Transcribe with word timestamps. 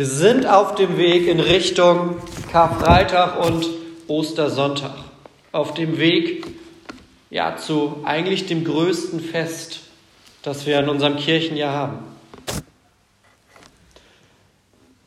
Wir 0.00 0.06
sind 0.06 0.46
auf 0.46 0.76
dem 0.76 0.96
Weg 0.96 1.26
in 1.26 1.40
Richtung 1.40 2.16
Karfreitag 2.50 3.38
und 3.44 3.68
Ostersonntag. 4.08 4.94
Auf 5.52 5.74
dem 5.74 5.98
Weg 5.98 6.46
ja, 7.28 7.58
zu 7.58 8.00
eigentlich 8.04 8.46
dem 8.46 8.64
größten 8.64 9.20
Fest, 9.20 9.80
das 10.40 10.64
wir 10.64 10.80
in 10.80 10.88
unserem 10.88 11.16
Kirchenjahr 11.16 11.74
haben. 11.74 11.98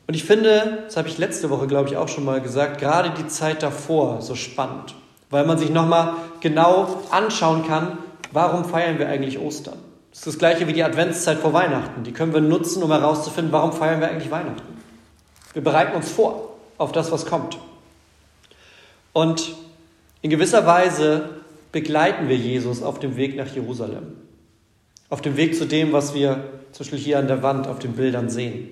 Und 0.06 0.14
ich 0.14 0.22
finde, 0.22 0.84
das 0.84 0.96
habe 0.96 1.08
ich 1.08 1.18
letzte 1.18 1.50
Woche, 1.50 1.66
glaube 1.66 1.88
ich, 1.88 1.96
auch 1.96 2.06
schon 2.06 2.24
mal 2.24 2.40
gesagt, 2.40 2.78
gerade 2.78 3.10
die 3.20 3.26
Zeit 3.26 3.64
davor 3.64 4.22
so 4.22 4.36
spannend, 4.36 4.94
weil 5.28 5.44
man 5.44 5.58
sich 5.58 5.70
nochmal 5.70 6.12
genau 6.38 7.02
anschauen 7.10 7.66
kann, 7.66 7.98
warum 8.30 8.64
feiern 8.64 9.00
wir 9.00 9.08
eigentlich 9.08 9.40
Ostern. 9.40 9.78
Das 10.10 10.20
ist 10.20 10.26
das 10.28 10.38
gleiche 10.38 10.68
wie 10.68 10.72
die 10.72 10.84
Adventszeit 10.84 11.38
vor 11.38 11.52
Weihnachten. 11.52 12.04
Die 12.04 12.12
können 12.12 12.32
wir 12.32 12.40
nutzen, 12.40 12.80
um 12.84 12.92
herauszufinden, 12.92 13.50
warum 13.50 13.72
feiern 13.72 13.98
wir 13.98 14.08
eigentlich 14.08 14.30
Weihnachten. 14.30 14.73
Wir 15.54 15.62
bereiten 15.62 15.96
uns 15.96 16.10
vor 16.10 16.56
auf 16.76 16.92
das, 16.92 17.10
was 17.10 17.26
kommt. 17.26 17.58
Und 19.12 19.54
in 20.20 20.30
gewisser 20.30 20.66
Weise 20.66 21.30
begleiten 21.72 22.28
wir 22.28 22.36
Jesus 22.36 22.82
auf 22.82 22.98
dem 22.98 23.16
Weg 23.16 23.36
nach 23.36 23.48
Jerusalem. 23.54 24.16
Auf 25.08 25.22
dem 25.22 25.36
Weg 25.36 25.56
zu 25.56 25.64
dem, 25.64 25.92
was 25.92 26.14
wir 26.14 26.44
zum 26.72 26.84
Beispiel 26.84 26.98
hier 26.98 27.18
an 27.18 27.28
der 27.28 27.42
Wand 27.42 27.68
auf 27.68 27.78
den 27.78 27.92
Bildern 27.92 28.28
sehen. 28.28 28.70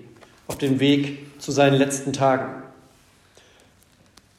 Auf 0.48 0.58
dem 0.58 0.80
Weg 0.80 1.41
zu 1.41 1.52
seinen 1.52 1.77
letzten 1.77 2.12
Tagen. 2.12 2.62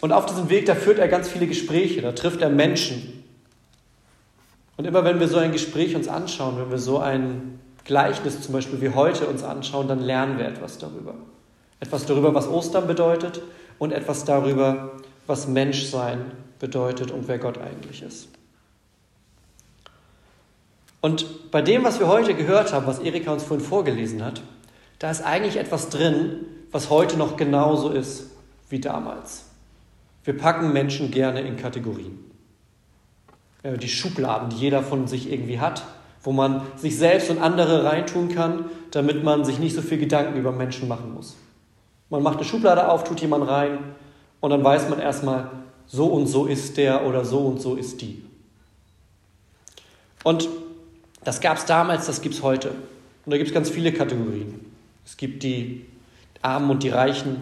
Und 0.02 0.12
auf 0.12 0.26
diesem 0.26 0.50
Weg, 0.50 0.66
da 0.66 0.76
führt 0.76 1.00
er 1.00 1.08
ganz 1.08 1.30
viele 1.30 1.48
Gespräche, 1.48 2.02
da 2.02 2.12
trifft 2.12 2.42
er 2.42 2.50
Menschen. 2.50 3.24
Und 4.76 4.86
immer 4.86 5.06
wenn 5.06 5.22
wir 5.22 5.30
so 5.30 5.38
ein 5.38 5.54
Gespräch 5.54 5.96
uns 5.96 6.10
anschauen, 6.10 6.58
wenn 6.58 6.70
wir 6.70 6.78
so 6.78 7.00
ein 7.00 7.60
Gleichnis 7.86 8.42
zum 8.42 8.54
Beispiel 8.54 8.82
wie 8.82 8.90
heute 8.90 9.28
uns 9.28 9.44
anschauen, 9.44 9.88
dann 9.88 10.00
lernen 10.00 10.38
wir 10.38 10.46
etwas 10.46 10.78
darüber. 10.78 11.16
Etwas 11.84 12.06
darüber, 12.06 12.34
was 12.34 12.48
Ostern 12.48 12.88
bedeutet 12.88 13.42
und 13.78 13.92
etwas 13.92 14.24
darüber, 14.24 14.94
was 15.28 15.50
Menschsein 15.50 16.32
bedeutet 16.58 17.12
und 17.12 17.28
wer 17.28 17.38
Gott 17.40 17.58
eigentlich 17.58 18.02
ist. 18.02 18.30
Und 21.02 21.52
bei 21.52 21.62
dem, 21.62 21.84
was 21.84 22.00
wir 22.00 22.08
heute 22.08 22.36
gehört 22.36 22.72
haben, 22.72 22.88
was 22.88 23.00
Erika 23.00 23.34
uns 23.34 23.44
vorhin 23.44 23.66
vorgelesen 23.66 24.24
hat, 24.24 24.42
da 25.00 25.12
ist 25.12 25.26
eigentlich 25.26 25.58
etwas 25.58 25.90
drin, 25.90 26.46
was 26.72 26.90
heute 26.90 27.18
noch 27.18 27.36
genauso 27.36 27.90
ist 27.90 28.28
wie 28.70 28.80
damals. 28.80 29.48
Wir 30.24 30.38
packen 30.38 30.72
Menschen 30.72 31.12
gerne 31.12 31.42
in 31.42 31.58
Kategorien. 31.58 32.18
Die 33.66 33.90
Schubladen, 33.90 34.52
die 34.52 34.56
jeder 34.56 34.84
von 34.84 35.06
sich 35.08 35.30
irgendwie 35.30 35.60
hat, 35.60 35.84
wo 36.22 36.32
man 36.32 36.62
sich 36.78 36.98
selbst 36.98 37.30
und 37.30 37.42
andere 37.42 37.84
reintun 37.84 38.30
kann, 38.30 38.70
damit 38.92 39.22
man 39.26 39.44
sich 39.44 39.60
nicht 39.60 39.76
so 39.76 39.82
viel 39.82 39.98
Gedanken 39.98 40.40
über 40.40 40.54
Menschen 40.54 40.88
machen 40.88 41.14
muss. 41.14 41.36
Man 42.14 42.22
macht 42.22 42.38
eine 42.38 42.46
Schublade 42.46 42.90
auf, 42.90 43.04
tut 43.06 43.22
jemand 43.22 43.48
rein 43.48 43.80
und 44.40 44.52
dann 44.52 44.64
weiß 44.64 44.88
man 44.88 45.00
erstmal, 45.00 45.50
so 45.88 46.06
und 46.06 46.28
so 46.28 46.46
ist 46.46 46.78
der 46.78 47.08
oder 47.08 47.26
so 47.26 47.40
und 47.40 47.60
so 47.60 47.74
ist 47.74 48.02
die. 48.02 48.24
Und 50.24 50.48
das 51.24 51.42
gab 51.42 51.58
es 51.58 51.66
damals, 51.66 52.06
das 52.06 52.22
gibt 52.22 52.36
es 52.36 52.44
heute. 52.44 52.70
Und 52.70 53.32
da 53.32 53.38
gibt 53.38 53.48
es 53.48 53.54
ganz 53.54 53.72
viele 53.72 53.92
Kategorien. 53.92 54.64
Es 55.04 55.18
gibt 55.18 55.42
die 55.42 55.88
Armen 56.44 56.70
und 56.70 56.84
die 56.84 56.90
Reichen. 56.90 57.42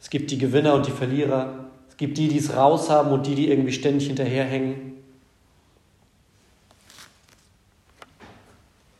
Es 0.00 0.10
gibt 0.10 0.30
die 0.30 0.38
Gewinner 0.38 0.74
und 0.74 0.86
die 0.86 0.92
Verlierer. 0.92 1.64
Es 1.88 1.96
gibt 1.96 2.18
die, 2.18 2.28
die 2.28 2.38
es 2.38 2.54
raushaben 2.54 3.10
und 3.10 3.26
die, 3.26 3.34
die 3.34 3.50
irgendwie 3.50 3.72
ständig 3.72 4.06
hinterherhängen. 4.06 4.92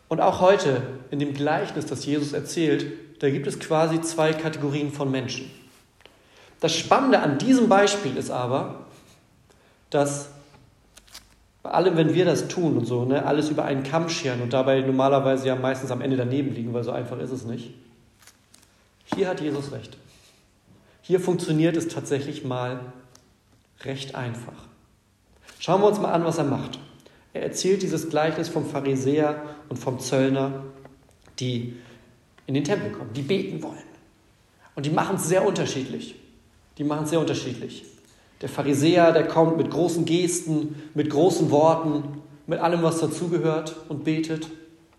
Und 0.09 0.21
auch 0.21 0.41
heute, 0.41 0.83
in 1.13 1.21
dem 1.21 1.35
Gleichnis, 1.35 1.87
das 1.87 2.05
Jesus 2.05 2.33
erzählt, 2.33 2.87
da 3.23 3.31
gibt 3.31 3.47
es 3.47 3.61
quasi 3.61 4.01
zwei 4.01 4.33
Kategorien 4.33 4.91
von 4.91 5.09
Menschen. 5.09 5.49
Das 6.59 6.75
Spannende 6.75 7.21
an 7.21 7.39
diesem 7.39 7.69
Beispiel 7.69 8.17
ist 8.17 8.33
aber, 8.33 8.87
dass 9.91 10.31
bei 11.63 11.71
allem, 11.71 11.97
wenn 11.97 12.15
wir 12.15 12.25
das 12.25 12.49
tun 12.49 12.77
und 12.77 12.85
so, 12.85 13.05
ne, 13.05 13.25
alles 13.25 13.49
über 13.49 13.65
einen 13.65 13.85
Kamm 13.85 14.09
scheren 14.09 14.43
und 14.43 14.53
dabei 14.53 14.81
normalerweise 14.81 15.47
ja 15.47 15.55
meistens 15.55 15.93
am 15.93 16.01
Ende 16.01 16.17
daneben 16.17 16.53
liegen, 16.53 16.75
weil 16.75 16.83
so 16.83 16.91
einfach 16.91 17.21
ist 17.21 17.31
es 17.31 17.45
nicht. 17.45 17.73
Hier 19.15 19.29
hat 19.29 19.41
Jesus 19.41 19.71
recht. 19.71 19.97
Hier 21.01 21.21
funktioniert 21.21 21.77
es 21.77 21.87
tatsächlich 21.87 22.45
mal 22.45 22.81
recht 23.85 24.17
einfach. 24.17 24.67
Schauen 25.61 25.81
wir 25.81 25.87
uns 25.87 26.01
mal 26.01 26.11
an, 26.11 26.25
was 26.25 26.39
er 26.39 26.45
macht. 26.45 26.81
Er 27.35 27.45
erzählt 27.45 27.83
dieses 27.83 28.11
Gleichnis 28.11 28.49
vom 28.49 28.67
Pharisäer 28.69 29.41
und 29.69 29.77
vom 29.77 30.01
Zöllner, 30.01 30.65
die 31.39 31.77
in 32.47 32.55
den 32.55 32.65
Tempel 32.65 32.91
kommen, 32.91 33.13
die 33.15 33.23
beten 33.23 33.63
wollen. 33.63 33.79
Und 34.75 34.87
die 34.87 34.91
machen 34.91 35.17
es 35.17 35.29
sehr 35.29 35.47
unterschiedlich. 35.47 36.17
Die 36.79 36.85
machen 36.85 37.05
es 37.05 37.11
sehr 37.11 37.21
unterschiedlich. 37.21 37.85
Der 38.41 38.49
Pharisäer, 38.49 39.13
der 39.13 39.29
kommt 39.29 39.57
mit 39.57 39.71
großen 39.71 40.05
Gesten, 40.05 40.91
mit 40.95 41.11
großen 41.11 41.51
Worten, 41.51 42.23
mit 42.47 42.59
allem, 42.59 42.83
was 42.83 42.99
dazugehört 42.99 43.77
und 43.89 44.05
betet. 44.05 44.49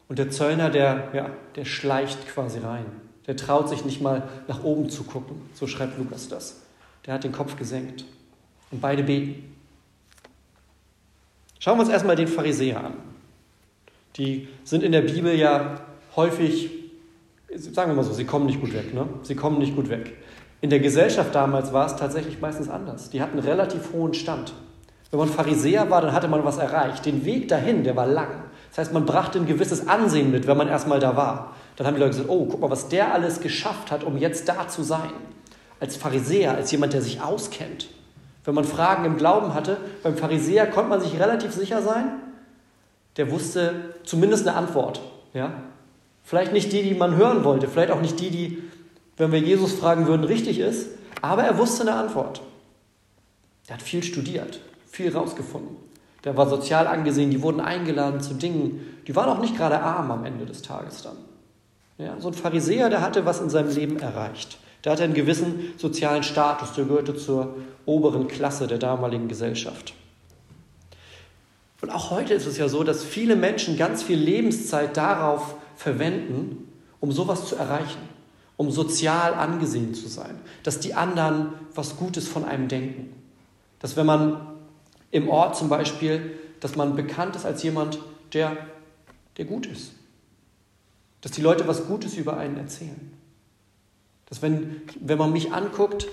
Und 0.07 0.19
der 0.19 0.29
Zöllner, 0.29 0.69
der, 0.69 1.09
ja, 1.13 1.29
der 1.55 1.65
schleicht 1.65 2.27
quasi 2.27 2.59
rein. 2.59 2.85
Der 3.27 3.35
traut 3.35 3.69
sich 3.69 3.83
nicht 3.85 4.01
mal 4.01 4.27
nach 4.47 4.63
oben 4.63 4.89
zu 4.89 5.03
gucken. 5.03 5.41
So 5.53 5.67
schreibt 5.67 5.97
Lukas 5.97 6.29
das. 6.29 6.61
Der 7.05 7.13
hat 7.13 7.23
den 7.23 7.31
Kopf 7.31 7.57
gesenkt. 7.57 8.05
Und 8.71 8.81
beide 8.81 9.03
beten. 9.03 9.55
Schauen 11.59 11.77
wir 11.77 11.83
uns 11.83 11.91
erstmal 11.91 12.15
den 12.15 12.27
Pharisäer 12.27 12.83
an. 12.83 12.93
Die 14.17 14.47
sind 14.63 14.83
in 14.83 14.91
der 14.91 15.01
Bibel 15.01 15.33
ja 15.33 15.81
häufig 16.15 16.82
sagen 17.55 17.91
wir 17.91 17.95
mal 17.95 18.03
so, 18.03 18.13
sie 18.13 18.25
kommen 18.25 18.45
nicht 18.45 18.61
gut 18.61 18.73
weg. 18.73 18.93
Ne? 18.93 19.07
Sie 19.23 19.35
kommen 19.35 19.59
nicht 19.59 19.75
gut 19.75 19.89
weg. 19.89 20.13
In 20.61 20.69
der 20.69 20.79
Gesellschaft 20.79 21.35
damals 21.35 21.73
war 21.73 21.85
es 21.85 21.95
tatsächlich 21.95 22.39
meistens 22.39 22.69
anders. 22.69 23.09
Die 23.09 23.21
hatten 23.21 23.37
einen 23.37 23.47
relativ 23.47 23.91
hohen 23.93 24.13
Stand. 24.13 24.53
Wenn 25.11 25.19
man 25.19 25.29
Pharisäer 25.29 25.89
war, 25.89 26.01
dann 26.01 26.13
hatte 26.13 26.27
man 26.27 26.43
was 26.43 26.57
erreicht. 26.57 27.05
Den 27.05 27.25
Weg 27.25 27.47
dahin, 27.47 27.83
der 27.83 27.95
war 27.95 28.07
lang. 28.07 28.45
Das 28.69 28.79
heißt, 28.79 28.93
man 28.93 29.05
brachte 29.05 29.39
ein 29.39 29.45
gewisses 29.45 29.87
Ansehen 29.87 30.31
mit, 30.31 30.47
wenn 30.47 30.57
man 30.57 30.67
erstmal 30.67 30.99
da 30.99 31.15
war. 31.15 31.53
Dann 31.75 31.85
haben 31.85 31.95
die 31.95 31.99
Leute 31.99 32.13
gesagt, 32.13 32.29
oh, 32.29 32.45
guck 32.45 32.61
mal, 32.61 32.71
was 32.71 32.87
der 32.87 33.13
alles 33.13 33.39
geschafft 33.39 33.91
hat, 33.91 34.03
um 34.03 34.17
jetzt 34.17 34.47
da 34.47 34.67
zu 34.67 34.83
sein. 34.83 35.11
Als 35.79 35.97
Pharisäer, 35.97 36.55
als 36.55 36.71
jemand, 36.71 36.93
der 36.93 37.01
sich 37.01 37.21
auskennt. 37.21 37.89
Wenn 38.45 38.55
man 38.55 38.63
Fragen 38.63 39.05
im 39.05 39.17
Glauben 39.17 39.53
hatte, 39.53 39.77
beim 40.01 40.17
Pharisäer 40.17 40.65
konnte 40.67 40.89
man 40.89 41.01
sich 41.01 41.19
relativ 41.19 41.51
sicher 41.51 41.81
sein, 41.81 42.19
der 43.17 43.29
wusste 43.31 43.93
zumindest 44.03 44.47
eine 44.47 44.57
Antwort. 44.57 45.01
Ja? 45.33 45.51
Vielleicht 46.23 46.53
nicht 46.53 46.72
die, 46.72 46.84
die 46.84 46.94
man 46.94 47.16
hören 47.16 47.44
wollte, 47.44 47.67
vielleicht 47.67 47.91
auch 47.91 48.01
nicht 48.01 48.19
die, 48.19 48.29
die, 48.29 48.63
wenn 49.17 49.31
wir 49.31 49.39
Jesus 49.39 49.73
fragen 49.73 50.07
würden, 50.07 50.23
richtig 50.23 50.59
ist, 50.59 50.89
aber 51.22 51.44
er 51.44 51.57
wusste 51.57 51.84
eine 51.84 51.94
Antwort. 51.94 52.41
Er 53.67 53.75
hat 53.75 53.81
viel 53.81 54.03
studiert, 54.03 54.59
viel 54.89 55.16
rausgefunden. 55.16 55.78
Der 56.23 56.38
war 56.38 56.50
sozial 56.50 56.88
angesehen, 56.88 57.31
die 57.31 57.41
wurden 57.41 57.59
eingeladen 57.59 58.22
zu 58.22 58.33
Dingen, 58.33 58.97
die 59.07 59.16
waren 59.16 59.29
auch 59.29 59.41
nicht 59.41 59.57
gerade 59.57 59.79
arm 59.81 60.12
am 60.12 60.25
Ende 60.25 60.45
des 60.45 60.62
Tages 60.62 61.03
dann. 61.03 61.17
Ja, 61.97 62.16
so 62.19 62.29
ein 62.29 62.33
Pharisäer, 62.33 62.89
der 62.89 63.01
hatte 63.01 63.25
was 63.25 63.41
in 63.41 63.50
seinem 63.50 63.73
Leben 63.73 64.00
erreicht. 64.00 64.57
Der 64.83 64.94
hatte 64.94 65.03
einen 65.03 65.13
gewissen 65.13 65.73
sozialen 65.78 66.23
Status, 66.23 66.73
der 66.73 66.85
gehörte 66.85 67.16
zur 67.16 67.56
oberen 67.86 68.27
Klasse 68.27 68.68
der 68.68 68.77
damaligen 68.77 69.27
Gesellschaft. 69.27 69.94
Und 71.81 71.89
auch 71.89 72.12
heute 72.12 72.33
ist 72.33 72.45
es 72.45 72.57
ja 72.57 72.69
so, 72.69 72.83
dass 72.83 73.03
viele 73.03 73.36
Menschen 73.36 73.77
ganz 73.77 74.03
viel 74.03 74.18
Lebenszeit 74.18 74.95
darauf 74.95 75.56
verwenden, 75.75 76.67
um 76.99 77.11
sowas 77.11 77.47
zu 77.47 77.55
erreichen, 77.55 78.01
um 78.57 78.71
sozial 78.71 79.33
angesehen 79.33 79.93
zu 79.93 80.07
sein, 80.07 80.39
dass 80.63 80.79
die 80.79 80.93
anderen 80.93 81.53
was 81.75 81.97
Gutes 81.97 82.27
von 82.27 82.45
einem 82.45 82.67
denken. 82.67 83.13
Dass 83.79 83.97
wenn 83.97 84.05
man 84.05 84.47
im 85.11 85.29
Ort 85.29 85.57
zum 85.57 85.69
Beispiel, 85.69 86.37
dass 86.59 86.75
man 86.75 86.95
bekannt 86.95 87.35
ist 87.35 87.45
als 87.45 87.61
jemand, 87.63 87.99
der, 88.33 88.55
der 89.37 89.45
gut 89.45 89.65
ist. 89.65 89.91
Dass 91.21 91.31
die 91.31 91.41
Leute 91.41 91.67
was 91.67 91.85
Gutes 91.87 92.15
über 92.15 92.37
einen 92.37 92.57
erzählen. 92.57 93.13
Dass 94.27 94.41
wenn, 94.41 94.81
wenn 94.99 95.17
man 95.17 95.31
mich 95.31 95.53
anguckt, 95.53 96.07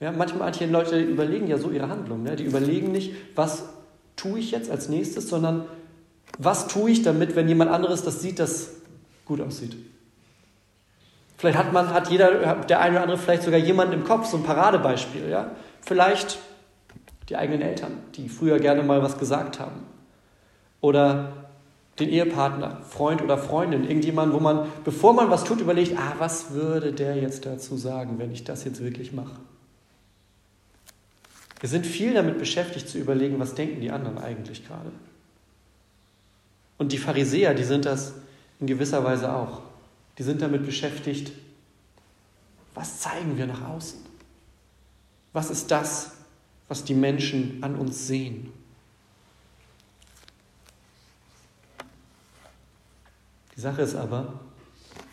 ja, 0.00 0.10
manchmal 0.10 0.50
manche 0.50 0.66
Leute 0.66 1.00
überlegen 1.00 1.46
ja 1.46 1.58
so 1.58 1.70
ihre 1.70 1.88
Handlung. 1.88 2.22
Ne? 2.22 2.36
Die 2.36 2.44
überlegen 2.44 2.90
nicht, 2.90 3.12
was 3.34 3.64
tue 4.16 4.38
ich 4.38 4.50
jetzt 4.50 4.70
als 4.70 4.88
nächstes, 4.88 5.28
sondern 5.28 5.66
was 6.38 6.66
tue 6.66 6.90
ich 6.90 7.02
damit, 7.02 7.36
wenn 7.36 7.48
jemand 7.48 7.70
anderes 7.70 8.02
das 8.02 8.20
sieht, 8.20 8.38
das 8.38 8.70
gut 9.32 9.40
aussieht. 9.40 9.74
Vielleicht 11.38 11.56
hat 11.56 11.72
man, 11.72 11.88
hat 11.88 12.10
jeder, 12.10 12.54
der 12.56 12.80
eine 12.80 12.96
oder 12.96 13.02
andere 13.02 13.18
vielleicht 13.18 13.42
sogar 13.42 13.58
jemanden 13.58 13.94
im 13.94 14.04
Kopf, 14.04 14.26
so 14.26 14.36
ein 14.36 14.42
Paradebeispiel. 14.42 15.28
Ja? 15.28 15.52
Vielleicht 15.80 16.38
die 17.30 17.36
eigenen 17.36 17.62
Eltern, 17.62 17.92
die 18.14 18.28
früher 18.28 18.58
gerne 18.58 18.82
mal 18.82 19.02
was 19.02 19.18
gesagt 19.18 19.58
haben. 19.58 19.86
Oder 20.82 21.32
den 21.98 22.10
Ehepartner, 22.10 22.82
Freund 22.88 23.22
oder 23.22 23.38
Freundin, 23.38 23.84
irgendjemand, 23.84 24.34
wo 24.34 24.40
man, 24.40 24.66
bevor 24.84 25.14
man 25.14 25.30
was 25.30 25.44
tut, 25.44 25.60
überlegt, 25.60 25.96
ah, 25.98 26.14
was 26.18 26.52
würde 26.52 26.92
der 26.92 27.16
jetzt 27.16 27.46
dazu 27.46 27.76
sagen, 27.76 28.18
wenn 28.18 28.32
ich 28.32 28.44
das 28.44 28.64
jetzt 28.64 28.82
wirklich 28.82 29.12
mache? 29.12 29.36
Wir 31.60 31.68
sind 31.68 31.86
viel 31.86 32.12
damit 32.12 32.38
beschäftigt 32.38 32.88
zu 32.88 32.98
überlegen, 32.98 33.40
was 33.40 33.54
denken 33.54 33.80
die 33.80 33.90
anderen 33.90 34.18
eigentlich 34.18 34.66
gerade. 34.66 34.90
Und 36.76 36.92
die 36.92 36.98
Pharisäer, 36.98 37.54
die 37.54 37.64
sind 37.64 37.86
das 37.86 38.14
in 38.62 38.68
gewisser 38.68 39.02
Weise 39.02 39.34
auch. 39.34 39.60
Die 40.16 40.22
sind 40.22 40.40
damit 40.40 40.64
beschäftigt, 40.64 41.32
was 42.74 43.00
zeigen 43.00 43.36
wir 43.36 43.46
nach 43.46 43.68
außen? 43.68 43.98
Was 45.32 45.50
ist 45.50 45.70
das, 45.70 46.12
was 46.68 46.84
die 46.84 46.94
Menschen 46.94 47.62
an 47.62 47.74
uns 47.74 48.06
sehen? 48.06 48.52
Die 53.56 53.60
Sache 53.60 53.82
ist 53.82 53.96
aber, 53.96 54.40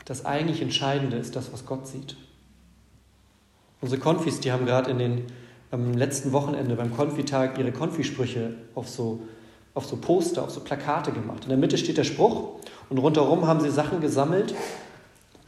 das 0.06 0.26
eigentlich 0.26 0.62
Entscheidende 0.62 1.18
ist 1.18 1.36
das, 1.36 1.52
was 1.52 1.66
Gott 1.66 1.88
sieht. 1.88 2.16
Unsere 3.82 4.00
Konfis, 4.00 4.40
die 4.42 4.52
haben 4.52 4.66
gerade 4.68 4.92
in 4.92 5.00
den 5.00 5.26
am 5.72 5.94
letzten 5.94 6.32
Wochenende 6.34 6.76
beim 6.76 6.96
Konfitag 6.96 7.58
ihre 7.58 7.72
Konfisprüche 7.72 8.54
auf 8.76 8.88
so, 8.88 9.28
auf 9.74 9.86
so 9.86 9.96
Poster, 9.96 10.44
auf 10.44 10.52
so 10.52 10.60
Plakate 10.60 11.12
gemacht. 11.12 11.44
In 11.44 11.50
der 11.50 11.58
Mitte 11.58 11.78
steht 11.78 11.98
der 11.98 12.04
Spruch 12.04 12.60
und 12.90 12.98
rundherum 12.98 13.48
haben 13.48 13.62
sie 13.62 13.70
Sachen 13.70 14.02
gesammelt, 14.02 14.54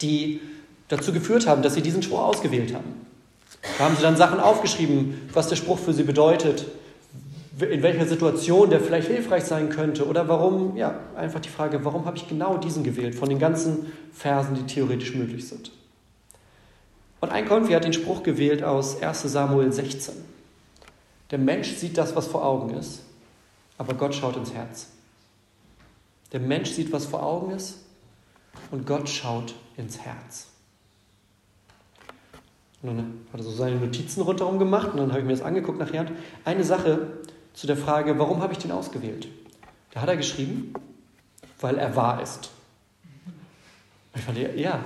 die 0.00 0.40
dazu 0.88 1.12
geführt 1.12 1.46
haben, 1.46 1.62
dass 1.62 1.74
sie 1.74 1.82
diesen 1.82 2.02
Spruch 2.02 2.20
ausgewählt 2.20 2.74
haben. 2.74 3.06
Da 3.78 3.84
haben 3.84 3.96
sie 3.96 4.02
dann 4.02 4.16
Sachen 4.16 4.40
aufgeschrieben, 4.40 5.28
was 5.32 5.48
der 5.48 5.56
Spruch 5.56 5.78
für 5.78 5.92
sie 5.92 6.02
bedeutet, 6.02 6.66
in 7.60 7.82
welcher 7.82 8.06
Situation 8.06 8.70
der 8.70 8.80
vielleicht 8.80 9.08
hilfreich 9.08 9.44
sein 9.44 9.68
könnte 9.68 10.06
oder 10.06 10.26
warum, 10.28 10.76
ja, 10.76 10.98
einfach 11.16 11.40
die 11.40 11.48
Frage, 11.48 11.84
warum 11.84 12.06
habe 12.06 12.16
ich 12.16 12.28
genau 12.28 12.56
diesen 12.56 12.82
gewählt 12.82 13.14
von 13.14 13.28
den 13.28 13.38
ganzen 13.38 13.92
Versen, 14.12 14.54
die 14.54 14.64
theoretisch 14.64 15.14
möglich 15.14 15.46
sind. 15.46 15.70
Und 17.20 17.30
ein 17.30 17.46
Konfi 17.46 17.72
hat 17.72 17.84
den 17.84 17.92
Spruch 17.92 18.22
gewählt 18.22 18.64
aus 18.64 19.00
1 19.00 19.22
Samuel 19.22 19.72
16. 19.72 20.14
Der 21.30 21.38
Mensch 21.38 21.76
sieht 21.76 21.96
das, 21.96 22.16
was 22.16 22.26
vor 22.26 22.44
Augen 22.44 22.74
ist, 22.74 23.02
aber 23.78 23.94
Gott 23.94 24.14
schaut 24.14 24.36
ins 24.36 24.52
Herz. 24.52 24.88
Der 26.32 26.40
Mensch 26.40 26.70
sieht, 26.70 26.92
was 26.92 27.06
vor 27.06 27.22
Augen 27.22 27.50
ist, 27.52 27.78
und 28.70 28.86
Gott 28.86 29.08
schaut 29.08 29.54
ins 29.76 29.98
Herz. 29.98 30.48
Und 32.82 32.96
dann 32.96 33.20
hat 33.32 33.40
er 33.40 33.44
so 33.44 33.50
seine 33.50 33.76
Notizen 33.76 34.22
rundherum 34.22 34.58
gemacht 34.58 34.88
und 34.88 34.96
dann 34.96 35.10
habe 35.10 35.20
ich 35.20 35.26
mir 35.26 35.32
das 35.32 35.42
angeguckt 35.42 35.78
nachher. 35.78 36.06
Eine 36.44 36.64
Sache 36.64 37.18
zu 37.54 37.66
der 37.66 37.76
Frage, 37.76 38.18
warum 38.18 38.42
habe 38.42 38.52
ich 38.52 38.58
den 38.58 38.72
ausgewählt? 38.72 39.28
Da 39.92 40.00
hat 40.00 40.08
er 40.08 40.16
geschrieben, 40.16 40.72
weil 41.60 41.78
er 41.78 41.94
wahr 41.94 42.20
ist. 42.22 42.50
Ich 44.14 44.22
fand, 44.22 44.38
ja, 44.38 44.80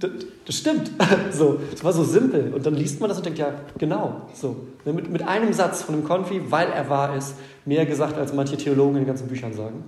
das, 0.00 0.56
stimmt. 0.56 0.90
So, 1.32 1.60
es 1.72 1.84
war 1.84 1.92
so 1.92 2.04
simpel. 2.04 2.52
Und 2.54 2.64
dann 2.64 2.74
liest 2.74 3.00
man 3.00 3.08
das 3.08 3.18
und 3.18 3.26
denkt, 3.26 3.38
ja, 3.38 3.52
genau. 3.78 4.22
So. 4.34 4.56
Mit, 4.84 5.10
mit 5.10 5.22
einem 5.22 5.52
Satz 5.52 5.82
von 5.82 5.94
dem 5.94 6.04
Konfi, 6.04 6.50
weil 6.50 6.68
er 6.68 6.88
wahr 6.88 7.16
ist, 7.16 7.34
mehr 7.64 7.86
gesagt, 7.86 8.16
als 8.16 8.32
manche 8.32 8.56
Theologen 8.56 8.96
in 8.96 9.02
den 9.02 9.06
ganzen 9.06 9.28
Büchern 9.28 9.52
sagen. 9.52 9.84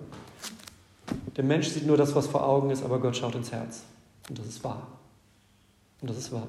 Der 1.36 1.44
Mensch 1.44 1.68
sieht 1.68 1.86
nur 1.86 1.96
das, 1.96 2.14
was 2.14 2.26
vor 2.26 2.46
Augen 2.46 2.70
ist, 2.70 2.84
aber 2.84 2.98
Gott 2.98 3.16
schaut 3.16 3.34
ins 3.34 3.50
Herz. 3.52 3.82
Und 4.28 4.38
das 4.38 4.46
ist 4.46 4.62
wahr. 4.62 4.86
Und 6.00 6.10
das 6.10 6.18
ist 6.18 6.32
wahr. 6.32 6.46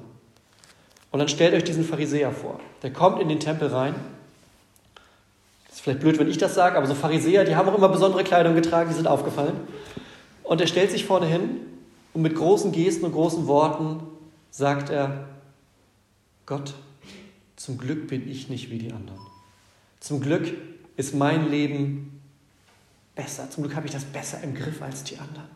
Und 1.10 1.18
dann 1.18 1.28
stellt 1.28 1.54
euch 1.54 1.64
diesen 1.64 1.84
Pharisäer 1.84 2.32
vor. 2.32 2.60
Der 2.82 2.92
kommt 2.92 3.20
in 3.20 3.28
den 3.28 3.40
Tempel 3.40 3.68
rein. 3.68 3.94
Ist 5.70 5.80
vielleicht 5.80 6.00
blöd, 6.00 6.18
wenn 6.18 6.28
ich 6.28 6.38
das 6.38 6.54
sage, 6.54 6.76
aber 6.76 6.86
so 6.86 6.94
Pharisäer, 6.94 7.44
die 7.44 7.56
haben 7.56 7.68
auch 7.68 7.76
immer 7.76 7.88
besondere 7.88 8.24
Kleidung 8.24 8.54
getragen, 8.54 8.90
die 8.90 8.96
sind 8.96 9.08
aufgefallen. 9.08 9.54
Und 10.42 10.60
er 10.60 10.66
stellt 10.66 10.90
sich 10.90 11.04
vorne 11.04 11.26
hin 11.26 11.60
und 12.14 12.22
mit 12.22 12.34
großen 12.34 12.72
Gesten 12.72 13.04
und 13.04 13.12
großen 13.12 13.46
Worten 13.46 14.02
sagt 14.50 14.88
er, 14.88 15.28
Gott, 16.46 16.74
zum 17.56 17.76
Glück 17.76 18.08
bin 18.08 18.28
ich 18.28 18.48
nicht 18.48 18.70
wie 18.70 18.78
die 18.78 18.92
anderen. 18.92 19.20
Zum 20.00 20.20
Glück 20.20 20.52
ist 20.96 21.14
mein 21.14 21.50
Leben 21.50 22.20
besser. 23.14 23.50
Zum 23.50 23.64
Glück 23.64 23.76
habe 23.76 23.86
ich 23.86 23.92
das 23.92 24.04
besser 24.04 24.42
im 24.42 24.54
Griff 24.54 24.80
als 24.80 25.04
die 25.04 25.18
anderen. 25.18 25.48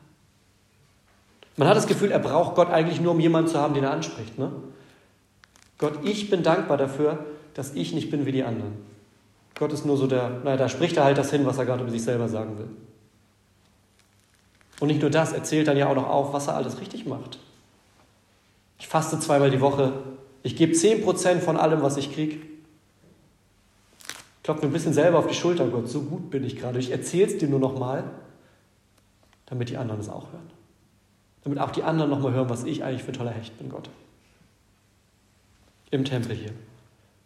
Man 1.56 1.68
hat 1.68 1.76
das 1.76 1.86
Gefühl, 1.86 2.10
er 2.10 2.18
braucht 2.18 2.54
Gott 2.54 2.70
eigentlich 2.70 3.00
nur, 3.00 3.12
um 3.12 3.20
jemanden 3.20 3.50
zu 3.50 3.58
haben, 3.58 3.74
den 3.74 3.84
er 3.84 3.90
anspricht. 3.90 4.38
Ne? 4.38 4.50
Gott, 5.76 6.04
ich 6.04 6.30
bin 6.30 6.42
dankbar 6.42 6.76
dafür, 6.76 7.26
dass 7.54 7.74
ich 7.74 7.92
nicht 7.92 8.10
bin 8.10 8.26
wie 8.26 8.32
die 8.32 8.44
anderen. 8.44 8.74
Gott 9.56 9.72
ist 9.72 9.84
nur 9.84 9.96
so 9.96 10.06
der, 10.06 10.40
naja, 10.44 10.56
da 10.56 10.68
spricht 10.68 10.96
er 10.96 11.04
halt 11.04 11.18
das 11.18 11.30
hin, 11.30 11.46
was 11.46 11.58
er 11.58 11.66
gerade 11.66 11.82
über 11.82 11.90
sich 11.90 12.02
selber 12.02 12.28
sagen 12.28 12.58
will. 12.58 12.68
Und 14.80 14.88
nicht 14.88 15.00
nur 15.00 15.10
das, 15.10 15.32
er 15.32 15.42
zählt 15.42 15.68
dann 15.68 15.76
ja 15.76 15.88
auch 15.88 15.94
noch 15.94 16.08
auf, 16.08 16.32
was 16.32 16.46
er 16.46 16.56
alles 16.56 16.80
richtig 16.80 17.06
macht. 17.06 17.38
Ich 18.78 18.86
faste 18.86 19.18
zweimal 19.18 19.50
die 19.50 19.60
Woche. 19.60 19.92
Ich 20.42 20.56
gebe 20.56 20.72
10% 20.72 21.40
von 21.40 21.56
allem, 21.56 21.82
was 21.82 21.96
ich 21.96 22.12
kriege. 22.12 22.38
Klopfe 24.44 24.62
mir 24.62 24.70
ein 24.70 24.72
bisschen 24.72 24.94
selber 24.94 25.18
auf 25.18 25.26
die 25.26 25.34
Schulter, 25.34 25.66
Gott, 25.68 25.88
so 25.88 26.02
gut 26.02 26.30
bin 26.30 26.44
ich 26.44 26.56
gerade. 26.56 26.78
Ich 26.78 26.90
erzähle 26.90 27.26
es 27.26 27.38
dir 27.38 27.48
nur 27.48 27.58
nochmal, 27.58 28.04
damit 29.46 29.68
die 29.68 29.76
anderen 29.76 30.00
es 30.00 30.08
auch 30.08 30.32
hören. 30.32 30.50
Damit 31.44 31.58
auch 31.58 31.70
die 31.70 31.82
anderen 31.82 32.10
nochmal 32.10 32.32
hören, 32.32 32.48
was 32.48 32.64
ich 32.64 32.84
eigentlich 32.84 33.02
für 33.02 33.12
ein 33.12 33.18
toller 33.18 33.30
Hecht 33.30 33.58
bin, 33.58 33.68
Gott. 33.68 33.90
Im 35.90 36.04
Tempel 36.04 36.36
hier. 36.36 36.52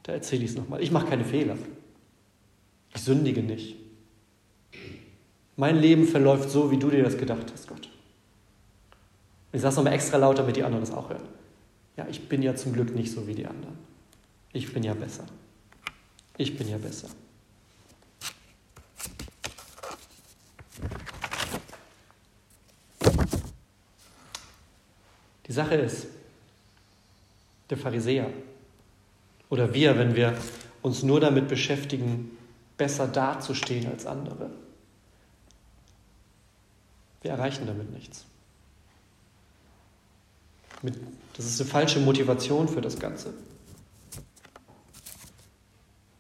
Da 0.05 0.13
erzähle 0.13 0.45
ich 0.45 0.51
es 0.51 0.57
nochmal. 0.57 0.83
Ich 0.83 0.91
mache 0.91 1.07
keine 1.07 1.25
Fehler. 1.25 1.57
Ich 2.95 3.03
sündige 3.03 3.43
nicht. 3.43 3.77
Mein 5.63 5.81
Leben 5.81 6.09
verläuft 6.09 6.51
so, 6.51 6.73
wie 6.73 6.77
du 6.77 6.91
dir 6.91 7.05
das 7.05 7.17
gedacht 7.17 7.47
hast, 7.53 7.69
Gott. 7.69 7.89
Ich 9.53 9.61
sage 9.61 9.71
es 9.71 9.77
nochmal 9.77 9.93
extra 9.93 10.17
laut, 10.17 10.37
damit 10.37 10.57
die 10.57 10.65
anderen 10.65 10.85
das 10.85 10.93
auch 10.93 11.09
hören. 11.09 11.23
Ja, 11.97 12.05
ich 12.11 12.29
bin 12.29 12.43
ja 12.43 12.57
zum 12.57 12.73
Glück 12.73 12.93
nicht 12.97 13.13
so 13.13 13.29
wie 13.29 13.35
die 13.37 13.47
anderen. 13.47 13.79
Ich 14.53 14.73
bin 14.75 14.83
ja 14.83 14.93
besser. 14.93 15.25
Ich 16.37 16.59
bin 16.59 16.69
ja 16.69 16.79
besser. 16.79 17.11
Die 25.47 25.53
Sache 25.53 25.77
ist, 25.77 26.09
der 27.71 27.79
Pharisäer 27.79 28.27
oder 29.49 29.73
wir, 29.73 29.97
wenn 29.97 30.17
wir 30.17 30.35
uns 30.83 31.05
nur 31.05 31.21
damit 31.21 31.47
beschäftigen, 31.47 32.37
besser 32.77 33.07
dazustehen 33.07 33.87
als 33.87 34.07
andere, 34.07 34.51
wir 37.23 37.31
erreichen 37.31 37.67
damit 37.67 37.93
nichts. 37.93 38.27
Das 41.37 41.47
ist 41.47 41.61
eine 41.61 41.71
falsche 41.71 42.01
Motivation 42.01 42.69
für 42.69 42.81
das 42.81 42.99
Ganze. 42.99 43.33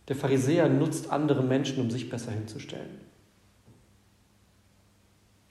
Der 0.09 0.17
Pharisäer 0.17 0.69
nutzt 0.69 1.11
andere 1.11 1.43
Menschen, 1.43 1.81
um 1.81 1.91
sich 1.91 2.09
besser 2.09 2.33
hinzustellen. 2.33 3.01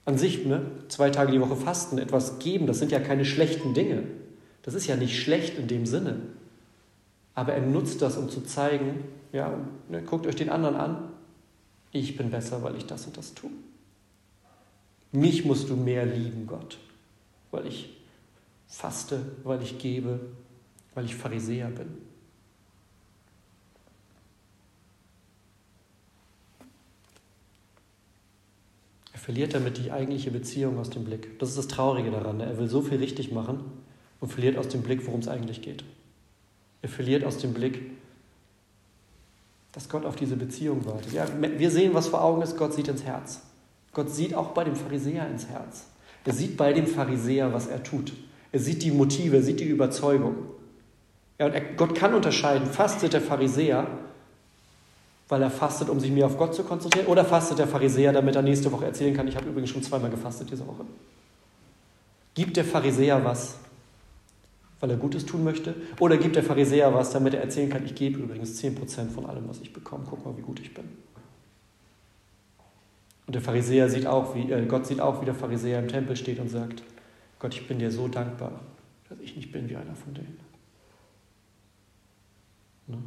An 0.04 0.18
sich, 0.18 0.44
ne, 0.46 0.66
zwei 0.88 1.10
Tage 1.10 1.32
die 1.32 1.40
Woche 1.40 1.56
fasten, 1.56 1.98
etwas 1.98 2.38
geben, 2.38 2.66
das 2.66 2.78
sind 2.78 2.90
ja 2.90 3.00
keine 3.00 3.24
schlechten 3.24 3.74
Dinge. 3.74 4.04
Das 4.62 4.74
ist 4.74 4.86
ja 4.86 4.96
nicht 4.96 5.20
schlecht 5.20 5.58
in 5.58 5.68
dem 5.68 5.86
Sinne. 5.86 6.20
Aber 7.34 7.52
er 7.52 7.62
nutzt 7.62 8.02
das, 8.02 8.16
um 8.16 8.28
zu 8.28 8.42
zeigen, 8.42 9.04
ja, 9.32 9.58
ne, 9.88 10.02
guckt 10.02 10.26
euch 10.26 10.36
den 10.36 10.50
anderen 10.50 10.76
an, 10.76 11.08
ich 11.92 12.16
bin 12.16 12.30
besser, 12.30 12.62
weil 12.62 12.76
ich 12.76 12.86
das 12.86 13.06
und 13.06 13.16
das 13.16 13.34
tue. 13.34 13.50
Mich 15.12 15.44
musst 15.44 15.68
du 15.68 15.76
mehr 15.76 16.06
lieben, 16.06 16.46
Gott, 16.46 16.78
weil 17.50 17.66
ich 17.66 17.90
faste, 18.66 19.20
weil 19.44 19.62
ich 19.62 19.78
gebe, 19.78 20.18
weil 20.94 21.04
ich 21.04 21.14
Pharisäer 21.14 21.68
bin. 21.68 21.88
Er 29.12 29.18
verliert 29.18 29.54
damit 29.54 29.76
die 29.76 29.92
eigentliche 29.92 30.30
Beziehung 30.30 30.78
aus 30.78 30.88
dem 30.88 31.04
Blick. 31.04 31.38
Das 31.38 31.50
ist 31.50 31.58
das 31.58 31.68
Traurige 31.68 32.10
daran. 32.10 32.40
Er 32.40 32.58
will 32.58 32.68
so 32.68 32.80
viel 32.80 32.96
richtig 32.96 33.30
machen 33.30 33.60
und 34.20 34.32
verliert 34.32 34.56
aus 34.56 34.68
dem 34.68 34.82
Blick, 34.82 35.06
worum 35.06 35.20
es 35.20 35.28
eigentlich 35.28 35.60
geht. 35.60 35.84
Er 36.80 36.88
verliert 36.88 37.22
aus 37.22 37.36
dem 37.36 37.52
Blick, 37.52 37.82
dass 39.72 39.90
Gott 39.90 40.06
auf 40.06 40.16
diese 40.16 40.36
Beziehung 40.36 40.86
wartet. 40.86 41.12
Ja, 41.12 41.28
wir 41.40 41.70
sehen, 41.70 41.92
was 41.92 42.08
vor 42.08 42.22
Augen 42.22 42.40
ist, 42.40 42.56
Gott 42.56 42.72
sieht 42.72 42.88
ins 42.88 43.04
Herz. 43.04 43.42
Gott 43.92 44.10
sieht 44.10 44.34
auch 44.34 44.48
bei 44.48 44.64
dem 44.64 44.76
Pharisäer 44.76 45.28
ins 45.28 45.46
Herz. 45.46 45.86
Er 46.24 46.32
sieht 46.32 46.56
bei 46.56 46.72
dem 46.72 46.86
Pharisäer, 46.86 47.52
was 47.52 47.66
er 47.66 47.82
tut. 47.82 48.12
Er 48.52 48.60
sieht 48.60 48.82
die 48.82 48.90
Motive, 48.90 49.36
er 49.36 49.42
sieht 49.42 49.60
die 49.60 49.68
Überzeugung. 49.68 50.34
Ja, 51.38 51.46
und 51.46 51.52
er, 51.52 51.60
Gott 51.60 51.94
kann 51.94 52.14
unterscheiden, 52.14 52.66
fastet 52.66 53.12
der 53.12 53.20
Pharisäer, 53.20 53.86
weil 55.28 55.42
er 55.42 55.50
fastet, 55.50 55.88
um 55.88 55.98
sich 55.98 56.10
mehr 56.10 56.26
auf 56.26 56.36
Gott 56.36 56.54
zu 56.54 56.62
konzentrieren, 56.62 57.06
oder 57.06 57.24
fastet 57.24 57.58
der 57.58 57.66
Pharisäer, 57.66 58.12
damit 58.12 58.36
er 58.36 58.42
nächste 58.42 58.70
Woche 58.70 58.84
erzählen 58.84 59.14
kann, 59.14 59.26
ich 59.28 59.36
habe 59.36 59.48
übrigens 59.48 59.70
schon 59.70 59.82
zweimal 59.82 60.10
gefastet 60.10 60.50
diese 60.50 60.66
Woche. 60.66 60.84
Gibt 62.34 62.56
der 62.56 62.64
Pharisäer 62.64 63.24
was, 63.24 63.56
weil 64.80 64.90
er 64.90 64.96
Gutes 64.96 65.26
tun 65.26 65.44
möchte? 65.44 65.74
Oder 66.00 66.16
gibt 66.16 66.36
der 66.36 66.42
Pharisäer 66.42 66.92
was, 66.94 67.10
damit 67.10 67.34
er 67.34 67.40
erzählen 67.40 67.70
kann, 67.70 67.84
ich 67.84 67.94
gebe 67.94 68.20
übrigens 68.20 68.62
10% 68.62 69.10
von 69.10 69.26
allem, 69.26 69.48
was 69.48 69.60
ich 69.60 69.72
bekomme. 69.72 70.04
Guck 70.08 70.24
mal, 70.24 70.36
wie 70.36 70.42
gut 70.42 70.60
ich 70.60 70.72
bin. 70.72 70.84
Und 73.26 73.34
der 73.34 73.42
Pharisäer 73.42 73.88
sieht 73.88 74.06
auch, 74.06 74.34
wie, 74.34 74.50
äh, 74.50 74.66
Gott 74.66 74.86
sieht 74.86 75.00
auch, 75.00 75.20
wie 75.20 75.24
der 75.24 75.34
Pharisäer 75.34 75.78
im 75.78 75.88
Tempel 75.88 76.16
steht 76.16 76.38
und 76.38 76.48
sagt, 76.48 76.82
Gott, 77.38 77.54
ich 77.54 77.66
bin 77.66 77.78
dir 77.78 77.90
so 77.90 78.08
dankbar, 78.08 78.60
dass 79.08 79.18
ich 79.20 79.36
nicht 79.36 79.52
bin 79.52 79.68
wie 79.68 79.76
einer 79.76 79.94
von 79.94 80.14
denen. 80.14 80.38
Ne? 82.86 82.98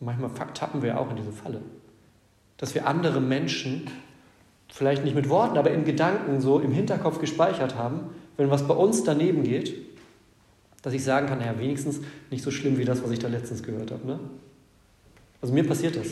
Manchmal 0.00 0.30
tappen 0.52 0.82
wir 0.82 0.98
auch 1.00 1.10
in 1.10 1.16
diese 1.16 1.32
Falle, 1.32 1.60
dass 2.56 2.74
wir 2.74 2.86
andere 2.86 3.20
Menschen 3.20 3.88
vielleicht 4.68 5.04
nicht 5.04 5.14
mit 5.14 5.28
Worten, 5.28 5.58
aber 5.58 5.70
in 5.70 5.84
Gedanken 5.84 6.40
so 6.40 6.58
im 6.58 6.72
Hinterkopf 6.72 7.18
gespeichert 7.18 7.76
haben, 7.76 8.10
wenn 8.36 8.50
was 8.50 8.66
bei 8.66 8.74
uns 8.74 9.04
daneben 9.04 9.44
geht, 9.44 9.74
dass 10.82 10.94
ich 10.94 11.04
sagen 11.04 11.26
kann, 11.26 11.38
naja, 11.38 11.58
wenigstens 11.58 12.00
nicht 12.30 12.42
so 12.42 12.50
schlimm 12.50 12.78
wie 12.78 12.84
das, 12.84 13.02
was 13.02 13.10
ich 13.10 13.18
da 13.18 13.28
letztens 13.28 13.62
gehört 13.62 13.90
habe. 13.90 14.06
Ne? 14.06 14.18
Also 15.40 15.54
mir 15.54 15.66
passiert 15.66 15.96
das. 15.96 16.08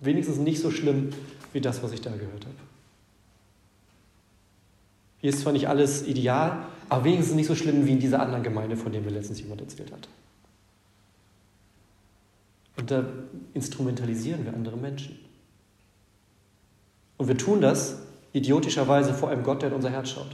Wenigstens 0.00 0.38
nicht 0.38 0.60
so 0.60 0.70
schlimm 0.70 1.10
wie 1.52 1.60
das, 1.60 1.82
was 1.82 1.92
ich 1.92 2.00
da 2.00 2.10
gehört 2.10 2.44
habe. 2.44 2.56
Hier 5.18 5.30
ist 5.30 5.40
zwar 5.40 5.52
nicht 5.52 5.68
alles 5.68 6.06
ideal, 6.06 6.66
aber 6.88 7.04
wenigstens 7.04 7.36
nicht 7.36 7.46
so 7.46 7.54
schlimm 7.54 7.86
wie 7.86 7.92
in 7.92 8.00
dieser 8.00 8.20
anderen 8.20 8.42
Gemeinde, 8.42 8.76
von 8.76 8.90
der 8.90 9.02
mir 9.02 9.10
letztens 9.10 9.40
jemand 9.40 9.60
erzählt 9.60 9.92
hat. 9.92 10.08
Und 12.76 12.90
da 12.90 13.04
instrumentalisieren 13.52 14.44
wir 14.46 14.54
andere 14.54 14.78
Menschen. 14.78 15.18
Und 17.18 17.28
wir 17.28 17.36
tun 17.36 17.60
das 17.60 17.98
idiotischerweise 18.32 19.12
vor 19.12 19.28
einem 19.28 19.42
Gott, 19.42 19.60
der 19.60 19.68
in 19.68 19.74
unser 19.74 19.90
Herz 19.90 20.08
schaut. 20.08 20.30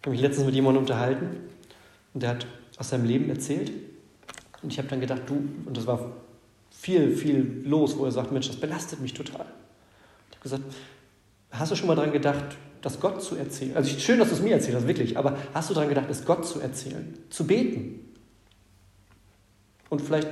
Ich 0.00 0.06
habe 0.06 0.10
mich 0.10 0.20
letztens 0.20 0.46
mit 0.46 0.54
jemandem 0.56 0.82
unterhalten 0.82 1.36
und 2.12 2.22
der 2.22 2.30
hat 2.30 2.46
aus 2.76 2.88
seinem 2.88 3.04
Leben 3.04 3.30
erzählt. 3.30 3.70
Und 4.60 4.72
ich 4.72 4.78
habe 4.78 4.88
dann 4.88 5.00
gedacht, 5.00 5.22
du, 5.26 5.34
und 5.64 5.76
das 5.76 5.86
war 5.86 6.10
viel, 6.84 7.16
viel 7.16 7.62
los, 7.64 7.96
wo 7.96 8.04
er 8.04 8.12
sagt, 8.12 8.30
Mensch, 8.30 8.46
das 8.46 8.56
belastet 8.56 9.00
mich 9.00 9.14
total. 9.14 9.46
Ich 10.28 10.36
habe 10.36 10.42
gesagt, 10.42 10.64
hast 11.50 11.72
du 11.72 11.76
schon 11.76 11.86
mal 11.86 11.94
daran 11.94 12.12
gedacht, 12.12 12.44
das 12.82 13.00
Gott 13.00 13.22
zu 13.22 13.36
erzählen? 13.36 13.74
Also 13.74 13.98
schön, 13.98 14.18
dass 14.18 14.28
du 14.28 14.34
es 14.34 14.42
mir 14.42 14.52
erzählst, 14.52 14.76
das 14.76 14.86
wirklich, 14.86 15.16
aber 15.16 15.38
hast 15.54 15.70
du 15.70 15.74
daran 15.74 15.88
gedacht, 15.88 16.10
es 16.10 16.26
Gott 16.26 16.46
zu 16.46 16.60
erzählen, 16.60 17.16
zu 17.30 17.46
beten? 17.46 18.14
Und 19.88 20.02
vielleicht 20.02 20.28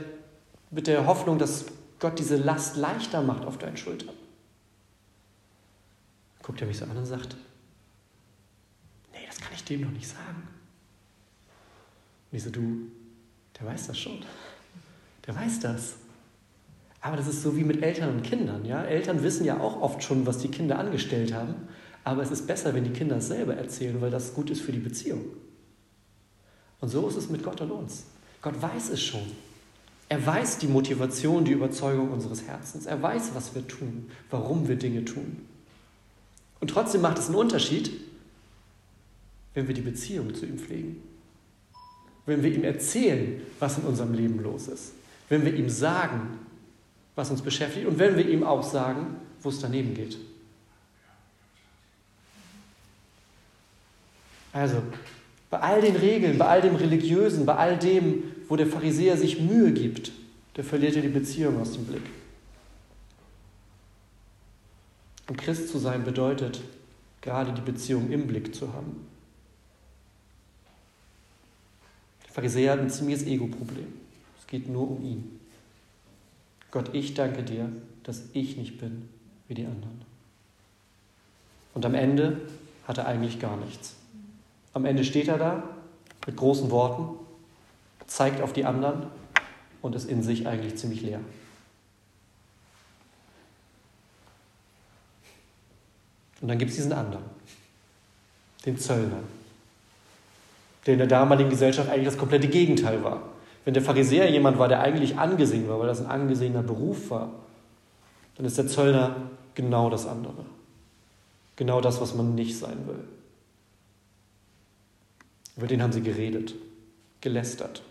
mit 0.70 0.88
der 0.88 1.06
Hoffnung, 1.06 1.38
dass 1.38 1.64
Gott 1.98 2.18
diese 2.18 2.36
Last 2.36 2.76
leichter 2.76 3.22
macht 3.22 3.46
auf 3.46 3.56
deinen 3.56 3.78
Schultern. 3.78 4.14
Guckt 6.42 6.60
er 6.60 6.66
mich 6.66 6.76
so 6.76 6.84
an 6.84 6.94
und 6.98 7.06
sagt, 7.06 7.34
nee, 9.14 9.24
das 9.26 9.40
kann 9.40 9.54
ich 9.54 9.64
dem 9.64 9.80
noch 9.80 9.90
nicht 9.90 10.06
sagen. 10.06 10.48
Und 12.30 12.36
ich 12.36 12.44
so, 12.44 12.50
du, 12.50 12.90
der 13.58 13.68
weiß 13.68 13.86
das 13.86 13.98
schon. 13.98 14.22
Der 15.26 15.34
weiß 15.34 15.60
das. 15.60 15.94
Aber 17.02 17.16
das 17.16 17.26
ist 17.26 17.42
so 17.42 17.56
wie 17.56 17.64
mit 17.64 17.82
Eltern 17.82 18.10
und 18.16 18.22
Kindern. 18.22 18.64
Ja? 18.64 18.84
Eltern 18.84 19.24
wissen 19.24 19.44
ja 19.44 19.58
auch 19.58 19.82
oft 19.82 20.02
schon, 20.04 20.24
was 20.24 20.38
die 20.38 20.48
Kinder 20.48 20.78
angestellt 20.78 21.34
haben. 21.34 21.54
Aber 22.04 22.22
es 22.22 22.30
ist 22.30 22.46
besser, 22.46 22.74
wenn 22.74 22.84
die 22.84 22.90
Kinder 22.90 23.16
es 23.16 23.26
selber 23.26 23.54
erzählen, 23.56 24.00
weil 24.00 24.10
das 24.10 24.34
gut 24.34 24.50
ist 24.50 24.60
für 24.60 24.72
die 24.72 24.78
Beziehung. 24.78 25.24
Und 26.80 26.88
so 26.88 27.06
ist 27.08 27.16
es 27.16 27.28
mit 27.28 27.42
Gott 27.42 27.60
und 27.60 27.72
uns. 27.72 28.04
Gott 28.40 28.60
weiß 28.60 28.90
es 28.90 29.02
schon. 29.02 29.22
Er 30.08 30.24
weiß 30.24 30.58
die 30.58 30.66
Motivation, 30.68 31.44
die 31.44 31.52
Überzeugung 31.52 32.10
unseres 32.10 32.46
Herzens. 32.46 32.86
Er 32.86 33.02
weiß, 33.02 33.30
was 33.34 33.54
wir 33.54 33.66
tun, 33.66 34.10
warum 34.30 34.68
wir 34.68 34.76
Dinge 34.76 35.04
tun. 35.04 35.44
Und 36.60 36.68
trotzdem 36.68 37.00
macht 37.00 37.18
es 37.18 37.26
einen 37.26 37.36
Unterschied, 37.36 37.90
wenn 39.54 39.66
wir 39.66 39.74
die 39.74 39.80
Beziehung 39.80 40.34
zu 40.34 40.46
ihm 40.46 40.58
pflegen. 40.58 41.02
Wenn 42.26 42.44
wir 42.44 42.52
ihm 42.52 42.62
erzählen, 42.62 43.40
was 43.58 43.78
in 43.78 43.84
unserem 43.84 44.14
Leben 44.14 44.40
los 44.40 44.68
ist. 44.68 44.92
Wenn 45.28 45.44
wir 45.44 45.54
ihm 45.54 45.68
sagen, 45.68 46.38
was 47.14 47.30
uns 47.30 47.42
beschäftigt 47.42 47.86
und 47.86 47.98
wenn 47.98 48.16
wir 48.16 48.28
ihm 48.28 48.42
auch 48.42 48.62
sagen, 48.62 49.16
wo 49.42 49.48
es 49.48 49.60
daneben 49.60 49.94
geht. 49.94 50.16
Also, 54.52 54.82
bei 55.50 55.60
all 55.60 55.80
den 55.80 55.96
Regeln, 55.96 56.38
bei 56.38 56.46
all 56.46 56.60
dem 56.62 56.76
Religiösen, 56.76 57.46
bei 57.46 57.56
all 57.56 57.78
dem, 57.78 58.22
wo 58.48 58.56
der 58.56 58.66
Pharisäer 58.66 59.16
sich 59.16 59.40
Mühe 59.40 59.72
gibt, 59.72 60.12
der 60.56 60.64
verliert 60.64 60.94
ja 60.94 61.02
die 61.02 61.08
Beziehung 61.08 61.60
aus 61.60 61.72
dem 61.72 61.84
Blick. 61.84 62.02
Und 65.28 65.36
Christ 65.38 65.68
zu 65.68 65.78
sein 65.78 66.04
bedeutet, 66.04 66.60
gerade 67.20 67.52
die 67.52 67.60
Beziehung 67.60 68.10
im 68.10 68.26
Blick 68.26 68.54
zu 68.54 68.72
haben. 68.72 69.06
Der 72.26 72.32
Pharisäer 72.32 72.72
hat 72.72 72.80
ein 72.80 72.90
ziemliches 72.90 73.26
Ego-Problem. 73.26 73.86
Es 74.38 74.46
geht 74.46 74.68
nur 74.68 74.90
um 74.90 75.02
ihn. 75.02 75.40
Gott, 76.72 76.94
ich 76.94 77.14
danke 77.14 77.42
dir, 77.42 77.70
dass 78.02 78.22
ich 78.32 78.56
nicht 78.56 78.78
bin 78.78 79.08
wie 79.46 79.54
die 79.54 79.66
anderen. 79.66 80.02
Und 81.74 81.86
am 81.86 81.94
Ende 81.94 82.40
hat 82.88 82.98
er 82.98 83.06
eigentlich 83.06 83.38
gar 83.38 83.56
nichts. 83.58 83.94
Am 84.72 84.86
Ende 84.86 85.04
steht 85.04 85.28
er 85.28 85.38
da 85.38 85.62
mit 86.26 86.36
großen 86.36 86.70
Worten, 86.70 87.18
zeigt 88.06 88.40
auf 88.40 88.52
die 88.52 88.64
anderen 88.64 89.06
und 89.82 89.94
ist 89.94 90.08
in 90.08 90.22
sich 90.22 90.48
eigentlich 90.48 90.76
ziemlich 90.76 91.02
leer. 91.02 91.20
Und 96.40 96.48
dann 96.48 96.58
gibt 96.58 96.70
es 96.70 96.76
diesen 96.76 96.92
anderen, 96.92 97.24
den 98.64 98.78
Zöllner, 98.78 99.20
der 100.86 100.94
in 100.94 100.98
der 100.98 101.06
damaligen 101.06 101.50
Gesellschaft 101.50 101.90
eigentlich 101.90 102.06
das 102.06 102.18
komplette 102.18 102.48
Gegenteil 102.48 103.04
war. 103.04 103.22
Wenn 103.64 103.74
der 103.74 103.82
Pharisäer 103.82 104.30
jemand 104.30 104.58
war, 104.58 104.68
der 104.68 104.80
eigentlich 104.80 105.18
angesehen 105.18 105.68
war, 105.68 105.78
weil 105.78 105.86
das 105.86 106.00
ein 106.00 106.10
angesehener 106.10 106.62
Beruf 106.62 107.10
war, 107.10 107.30
dann 108.36 108.46
ist 108.46 108.58
der 108.58 108.66
Zöllner 108.66 109.16
genau 109.54 109.90
das 109.90 110.06
andere. 110.06 110.44
Genau 111.56 111.80
das, 111.80 112.00
was 112.00 112.14
man 112.14 112.34
nicht 112.34 112.58
sein 112.58 112.86
will. 112.86 113.04
Über 115.56 115.66
den 115.66 115.82
haben 115.82 115.92
sie 115.92 116.02
geredet, 116.02 116.54
gelästert. 117.20 117.82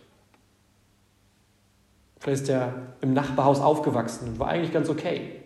Vielleicht 2.20 2.44
ist 2.44 2.50
er 2.50 2.74
im 3.02 3.14
Nachbarhaus 3.14 3.62
aufgewachsen 3.62 4.30
und 4.30 4.40
war 4.40 4.48
eigentlich 4.48 4.74
ganz 4.74 4.90
okay. 4.90 5.42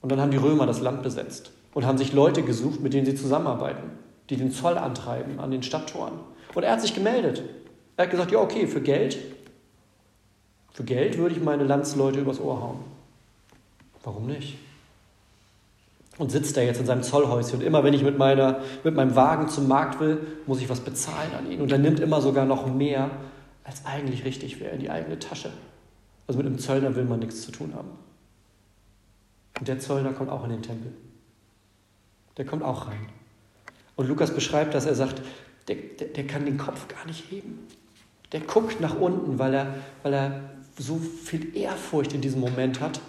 Und 0.00 0.10
dann 0.10 0.20
haben 0.20 0.30
die 0.30 0.38
Römer 0.38 0.66
das 0.66 0.80
Land 0.80 1.02
besetzt 1.02 1.52
und 1.72 1.86
haben 1.86 1.98
sich 1.98 2.12
Leute 2.12 2.42
gesucht, 2.42 2.80
mit 2.80 2.94
denen 2.94 3.06
sie 3.06 3.14
zusammenarbeiten, 3.14 3.90
die 4.28 4.36
den 4.36 4.50
Zoll 4.50 4.76
antreiben 4.78 5.40
an 5.40 5.50
den 5.50 5.62
Stadttoren. 5.62 6.20
Und 6.54 6.62
er 6.62 6.72
hat 6.72 6.80
sich 6.80 6.94
gemeldet. 6.94 7.42
Er 7.96 8.04
hat 8.04 8.10
gesagt, 8.10 8.30
ja, 8.30 8.38
okay, 8.38 8.66
für 8.66 8.80
Geld, 8.80 9.18
für 10.72 10.84
Geld 10.84 11.18
würde 11.18 11.34
ich 11.34 11.42
meine 11.42 11.64
Landsleute 11.64 12.20
übers 12.20 12.40
Ohr 12.40 12.60
hauen. 12.60 12.84
Warum 14.02 14.26
nicht? 14.26 14.58
Und 16.18 16.30
sitzt 16.30 16.56
da 16.56 16.60
jetzt 16.60 16.80
in 16.80 16.86
seinem 16.86 17.02
Zollhäuschen 17.02 17.58
und 17.58 17.64
immer 17.64 17.82
wenn 17.82 17.94
ich 17.94 18.02
mit, 18.02 18.18
meiner, 18.18 18.60
mit 18.84 18.94
meinem 18.94 19.16
Wagen 19.16 19.48
zum 19.48 19.68
Markt 19.68 20.00
will, 20.00 20.18
muss 20.46 20.60
ich 20.60 20.68
was 20.68 20.80
bezahlen 20.80 21.32
an 21.36 21.50
ihn. 21.50 21.60
Und 21.60 21.72
er 21.72 21.78
nimmt 21.78 22.00
immer 22.00 22.20
sogar 22.20 22.44
noch 22.44 22.66
mehr, 22.66 23.10
als 23.64 23.86
eigentlich 23.86 24.24
richtig 24.24 24.60
wäre, 24.60 24.74
in 24.74 24.80
die 24.80 24.90
eigene 24.90 25.18
Tasche. 25.18 25.50
Also 26.26 26.38
mit 26.38 26.46
einem 26.46 26.58
Zöllner 26.58 26.94
will 26.94 27.04
man 27.04 27.20
nichts 27.20 27.42
zu 27.42 27.52
tun 27.52 27.74
haben. 27.74 27.90
Und 29.58 29.68
der 29.68 29.78
Zöllner 29.78 30.12
kommt 30.12 30.30
auch 30.30 30.44
in 30.44 30.50
den 30.50 30.62
Tempel. 30.62 30.92
Der 32.36 32.44
kommt 32.44 32.62
auch 32.62 32.86
rein. 32.88 33.08
Und 33.96 34.08
Lukas 34.08 34.34
beschreibt 34.34 34.74
das, 34.74 34.86
er 34.86 34.94
sagt, 34.94 35.22
der, 35.68 35.76
der, 35.76 36.08
der 36.08 36.26
kann 36.26 36.46
den 36.46 36.56
Kopf 36.56 36.88
gar 36.88 37.06
nicht 37.06 37.30
heben. 37.30 37.66
Der 38.32 38.40
guckt 38.40 38.80
nach 38.80 38.98
unten, 38.98 39.38
weil 39.38 39.54
er, 39.54 39.74
weil 40.02 40.14
er 40.14 40.40
so 40.78 40.98
viel 40.98 41.56
Ehrfurcht 41.56 42.12
in 42.12 42.20
diesem 42.20 42.40
Moment 42.40 42.80
hat, 42.80 43.00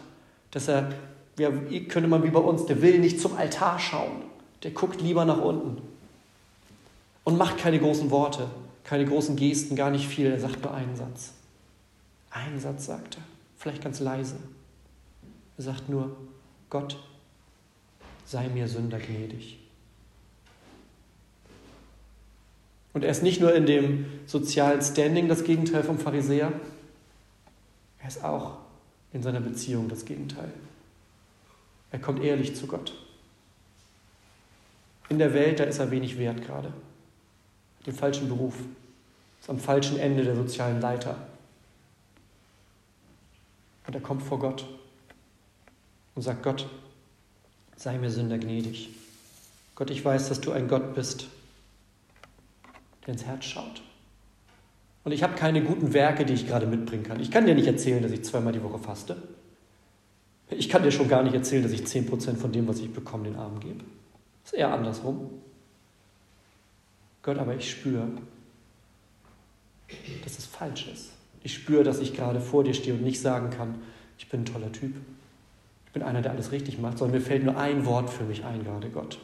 dass 0.51 0.67
er, 0.67 0.89
ja, 1.37 1.51
könnte 1.87 2.07
man 2.07 2.23
wie 2.23 2.29
bei 2.29 2.39
uns, 2.39 2.65
der 2.65 2.81
will 2.81 2.99
nicht 2.99 3.19
zum 3.19 3.35
Altar 3.35 3.79
schauen. 3.79 4.23
Der 4.63 4.71
guckt 4.71 5.01
lieber 5.01 5.25
nach 5.25 5.39
unten 5.39 5.81
und 7.23 7.37
macht 7.37 7.57
keine 7.57 7.79
großen 7.79 8.11
Worte, 8.11 8.47
keine 8.83 9.05
großen 9.05 9.35
Gesten, 9.35 9.75
gar 9.75 9.91
nicht 9.91 10.07
viel. 10.07 10.27
Er 10.27 10.39
sagt 10.39 10.63
nur 10.63 10.73
einen 10.73 10.95
Satz. 10.95 11.33
Einen 12.29 12.59
Satz 12.59 12.85
sagt 12.85 13.17
er, 13.17 13.23
vielleicht 13.57 13.83
ganz 13.83 13.99
leise. 13.99 14.35
Er 15.57 15.63
sagt 15.63 15.89
nur, 15.89 16.15
Gott, 16.69 16.97
sei 18.25 18.47
mir 18.47 18.67
Sünder 18.67 18.99
gnädig. 18.99 19.59
Und 22.93 23.03
er 23.03 23.11
ist 23.11 23.23
nicht 23.23 23.39
nur 23.39 23.53
in 23.53 23.65
dem 23.65 24.05
sozialen 24.25 24.81
Standing 24.81 25.27
das 25.27 25.43
Gegenteil 25.43 25.83
vom 25.83 25.97
Pharisäer, 25.97 26.51
er 27.99 28.07
ist 28.07 28.23
auch 28.23 28.57
in 29.13 29.21
seiner 29.21 29.39
Beziehung 29.39 29.87
das 29.87 30.05
Gegenteil. 30.05 30.51
Er 31.91 31.99
kommt 31.99 32.23
ehrlich 32.23 32.55
zu 32.55 32.67
Gott. 32.67 32.93
In 35.09 35.19
der 35.19 35.33
Welt, 35.33 35.59
da 35.59 35.65
ist 35.65 35.79
er 35.79 35.91
wenig 35.91 36.17
wert 36.17 36.41
gerade. 36.41 36.73
Den 37.85 37.93
falschen 37.93 38.29
Beruf. 38.29 38.55
Ist 39.39 39.49
am 39.49 39.59
falschen 39.59 39.99
Ende 39.99 40.23
der 40.23 40.35
sozialen 40.35 40.79
Leiter. 40.79 41.17
Und 43.87 43.93
er 43.93 44.01
kommt 44.01 44.23
vor 44.23 44.39
Gott 44.39 44.65
und 46.15 46.21
sagt, 46.21 46.43
Gott, 46.43 46.69
sei 47.75 47.97
mir 47.97 48.09
Sünder 48.09 48.37
gnädig. 48.37 48.89
Gott, 49.75 49.89
ich 49.89 50.05
weiß, 50.05 50.29
dass 50.29 50.41
du 50.41 50.51
ein 50.51 50.67
Gott 50.67 50.93
bist, 50.93 51.27
der 53.05 53.13
ins 53.13 53.25
Herz 53.25 53.45
schaut. 53.45 53.81
Und 55.03 55.11
ich 55.11 55.23
habe 55.23 55.35
keine 55.35 55.63
guten 55.63 55.93
Werke, 55.93 56.25
die 56.25 56.33
ich 56.33 56.47
gerade 56.47 56.67
mitbringen 56.67 57.03
kann. 57.03 57.19
Ich 57.19 57.31
kann 57.31 57.45
dir 57.45 57.55
nicht 57.55 57.67
erzählen, 57.67 58.03
dass 58.03 58.11
ich 58.11 58.23
zweimal 58.23 58.53
die 58.53 58.61
Woche 58.61 58.77
faste. 58.77 59.17
Ich 60.49 60.69
kann 60.69 60.83
dir 60.83 60.91
schon 60.91 61.07
gar 61.07 61.23
nicht 61.23 61.33
erzählen, 61.33 61.63
dass 61.63 61.71
ich 61.71 61.81
10% 61.81 62.35
von 62.35 62.51
dem, 62.51 62.67
was 62.67 62.79
ich 62.79 62.91
bekomme, 62.91 63.23
den 63.23 63.35
Armen 63.35 63.59
gebe. 63.59 63.83
Ist 64.43 64.53
eher 64.53 64.71
andersrum. 64.71 65.29
Gott, 67.23 67.37
aber 67.37 67.55
ich 67.55 67.69
spüre, 67.71 68.07
dass 70.23 70.37
es 70.37 70.45
falsch 70.45 70.87
ist. 70.87 71.11
Ich 71.43 71.53
spüre, 71.53 71.83
dass 71.83 71.99
ich 71.99 72.13
gerade 72.13 72.41
vor 72.41 72.63
dir 72.63 72.73
stehe 72.73 72.93
und 72.93 73.03
nicht 73.03 73.21
sagen 73.21 73.49
kann, 73.49 73.81
ich 74.17 74.29
bin 74.29 74.41
ein 74.41 74.45
toller 74.45 74.71
Typ. 74.71 74.95
Ich 75.87 75.91
bin 75.93 76.03
einer, 76.03 76.21
der 76.21 76.31
alles 76.31 76.51
richtig 76.51 76.79
macht, 76.79 76.99
sondern 76.99 77.19
mir 77.19 77.25
fällt 77.25 77.43
nur 77.43 77.57
ein 77.57 77.85
Wort 77.85 78.09
für 78.09 78.23
mich 78.23 78.45
ein, 78.45 78.63
gerade 78.63 78.89
Gott. 78.89 79.19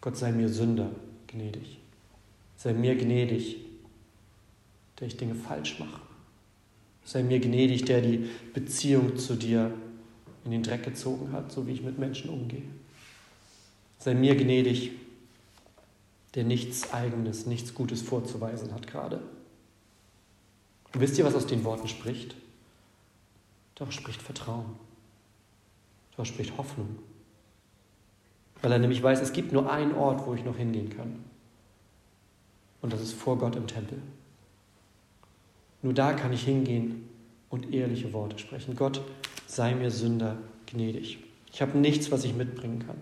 Gott 0.00 0.16
sei 0.16 0.32
mir 0.32 0.48
Sünder 0.48 0.90
gnädig. 1.28 1.81
Sei 2.62 2.74
mir 2.74 2.94
gnädig, 2.94 3.56
der 5.00 5.08
ich 5.08 5.16
Dinge 5.16 5.34
falsch 5.34 5.80
mache. 5.80 6.00
Sei 7.04 7.24
mir 7.24 7.40
gnädig, 7.40 7.86
der 7.86 8.00
die 8.00 8.30
Beziehung 8.54 9.16
zu 9.16 9.34
dir 9.34 9.74
in 10.44 10.52
den 10.52 10.62
Dreck 10.62 10.84
gezogen 10.84 11.32
hat, 11.32 11.50
so 11.50 11.66
wie 11.66 11.72
ich 11.72 11.82
mit 11.82 11.98
Menschen 11.98 12.30
umgehe. 12.30 12.62
Sei 13.98 14.14
mir 14.14 14.36
gnädig, 14.36 14.92
der 16.36 16.44
nichts 16.44 16.92
Eigenes, 16.92 17.46
nichts 17.46 17.74
Gutes 17.74 18.00
vorzuweisen 18.00 18.72
hat 18.72 18.86
gerade. 18.86 19.20
Und 20.94 21.00
wisst 21.00 21.18
ihr, 21.18 21.24
was 21.24 21.34
aus 21.34 21.48
den 21.48 21.64
Worten 21.64 21.88
spricht? 21.88 22.36
Doch 23.74 23.90
spricht 23.90 24.22
Vertrauen. 24.22 24.76
Doch 26.16 26.26
spricht 26.26 26.56
Hoffnung. 26.58 27.00
Weil 28.60 28.70
er 28.70 28.78
nämlich 28.78 29.02
weiß, 29.02 29.20
es 29.20 29.32
gibt 29.32 29.50
nur 29.50 29.68
einen 29.68 29.96
Ort, 29.96 30.24
wo 30.28 30.34
ich 30.34 30.44
noch 30.44 30.56
hingehen 30.56 30.90
kann. 30.90 31.31
Und 32.82 32.92
das 32.92 33.00
ist 33.00 33.14
vor 33.14 33.38
Gott 33.38 33.56
im 33.56 33.66
Tempel. 33.66 33.98
Nur 35.82 35.94
da 35.94 36.12
kann 36.12 36.32
ich 36.32 36.44
hingehen 36.44 37.08
und 37.48 37.72
ehrliche 37.72 38.12
Worte 38.12 38.38
sprechen. 38.38 38.76
Gott, 38.76 39.00
sei 39.46 39.74
mir 39.74 39.90
Sünder 39.90 40.36
gnädig. 40.66 41.18
Ich 41.52 41.62
habe 41.62 41.78
nichts, 41.78 42.10
was 42.10 42.24
ich 42.24 42.34
mitbringen 42.34 42.84
kann. 42.86 42.96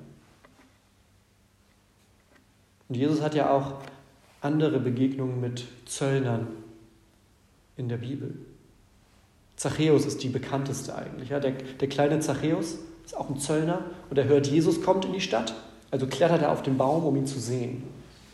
Und 2.89 2.97
Jesus 2.97 3.21
hat 3.23 3.35
ja 3.35 3.51
auch 3.51 3.75
andere 4.41 4.81
Begegnungen 4.81 5.41
mit 5.41 5.65
Zöllnern 5.87 6.49
in 7.77 7.89
der 7.89 7.99
Bibel. 7.99 8.35
Zachäus 9.57 10.07
ist 10.07 10.23
die 10.23 10.29
bekannteste 10.29 10.95
eigentlich. 10.95 11.29
Ja? 11.29 11.39
Der, 11.39 11.53
der 11.53 11.89
kleine 11.89 12.19
Zachäus 12.21 12.79
ist 13.05 13.17
auch 13.17 13.29
ein 13.29 13.39
Zöllner 13.39 13.85
und 14.09 14.19
er 14.19 14.25
hört, 14.25 14.47
Jesus 14.47 14.83
kommt 14.83 15.05
in 15.05 15.13
die 15.13 15.21
Stadt. 15.21 15.55
Also 15.91 16.07
klettert 16.07 16.43
er 16.43 16.51
auf 16.51 16.63
den 16.63 16.77
Baum, 16.77 17.05
um 17.05 17.15
ihn 17.17 17.27
zu 17.27 17.39
sehen. 17.39 17.83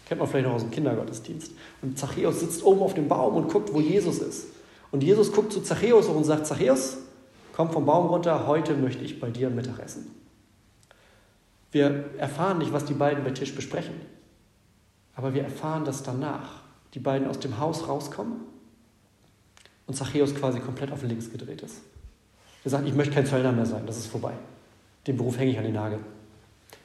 Kennt 0.06 0.20
man 0.20 0.28
vielleicht 0.28 0.46
noch 0.46 0.54
aus 0.54 0.62
dem 0.62 0.70
Kindergottesdienst. 0.70 1.52
Und 1.82 1.98
Zachäus 1.98 2.40
sitzt 2.40 2.64
oben 2.64 2.80
auf 2.80 2.94
dem 2.94 3.08
Baum 3.08 3.34
und 3.34 3.52
guckt, 3.52 3.74
wo 3.74 3.80
Jesus 3.80 4.18
ist. 4.18 4.46
Und 4.92 5.02
Jesus 5.02 5.32
guckt 5.32 5.52
zu 5.52 5.60
Zachäus 5.60 6.06
und 6.06 6.24
sagt, 6.24 6.46
Zachäus, 6.46 6.98
komm 7.52 7.70
vom 7.70 7.84
Baum 7.84 8.06
runter, 8.06 8.46
heute 8.46 8.74
möchte 8.74 9.02
ich 9.04 9.20
bei 9.20 9.30
dir 9.30 9.50
Mittag 9.50 9.80
essen. 9.80 10.10
Wir 11.72 12.04
erfahren 12.18 12.58
nicht, 12.58 12.72
was 12.72 12.84
die 12.84 12.94
beiden 12.94 13.24
bei 13.24 13.32
Tisch 13.32 13.54
besprechen. 13.54 13.94
Aber 15.16 15.34
wir 15.34 15.42
erfahren, 15.42 15.84
dass 15.84 16.02
danach 16.02 16.62
die 16.94 17.00
beiden 17.00 17.26
aus 17.28 17.40
dem 17.40 17.58
Haus 17.58 17.88
rauskommen 17.88 18.40
und 19.86 19.94
Zachäus 19.94 20.34
quasi 20.34 20.60
komplett 20.60 20.92
auf 20.92 21.02
links 21.02 21.30
gedreht 21.30 21.62
ist. 21.62 21.80
Er 22.64 22.70
sagt, 22.70 22.86
ich 22.86 22.94
möchte 22.94 23.14
kein 23.14 23.26
Zöllner 23.26 23.52
mehr 23.52 23.66
sein, 23.66 23.86
das 23.86 23.96
ist 23.96 24.06
vorbei. 24.06 24.32
Den 25.06 25.16
Beruf 25.16 25.38
hänge 25.38 25.50
ich 25.50 25.58
an 25.58 25.64
den 25.64 25.74
Nagel. 25.74 25.98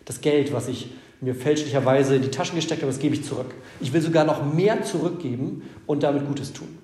Das 0.05 0.21
Geld, 0.21 0.53
was 0.53 0.67
ich 0.67 0.91
mir 1.21 1.35
fälschlicherweise 1.35 2.15
in 2.15 2.23
die 2.23 2.31
Taschen 2.31 2.55
gesteckt 2.55 2.81
habe, 2.81 2.91
das 2.91 2.99
gebe 2.99 3.15
ich 3.15 3.23
zurück. 3.23 3.53
Ich 3.79 3.93
will 3.93 4.01
sogar 4.01 4.25
noch 4.25 4.53
mehr 4.53 4.83
zurückgeben 4.83 5.61
und 5.85 6.03
damit 6.03 6.27
Gutes 6.27 6.51
tun. 6.51 6.79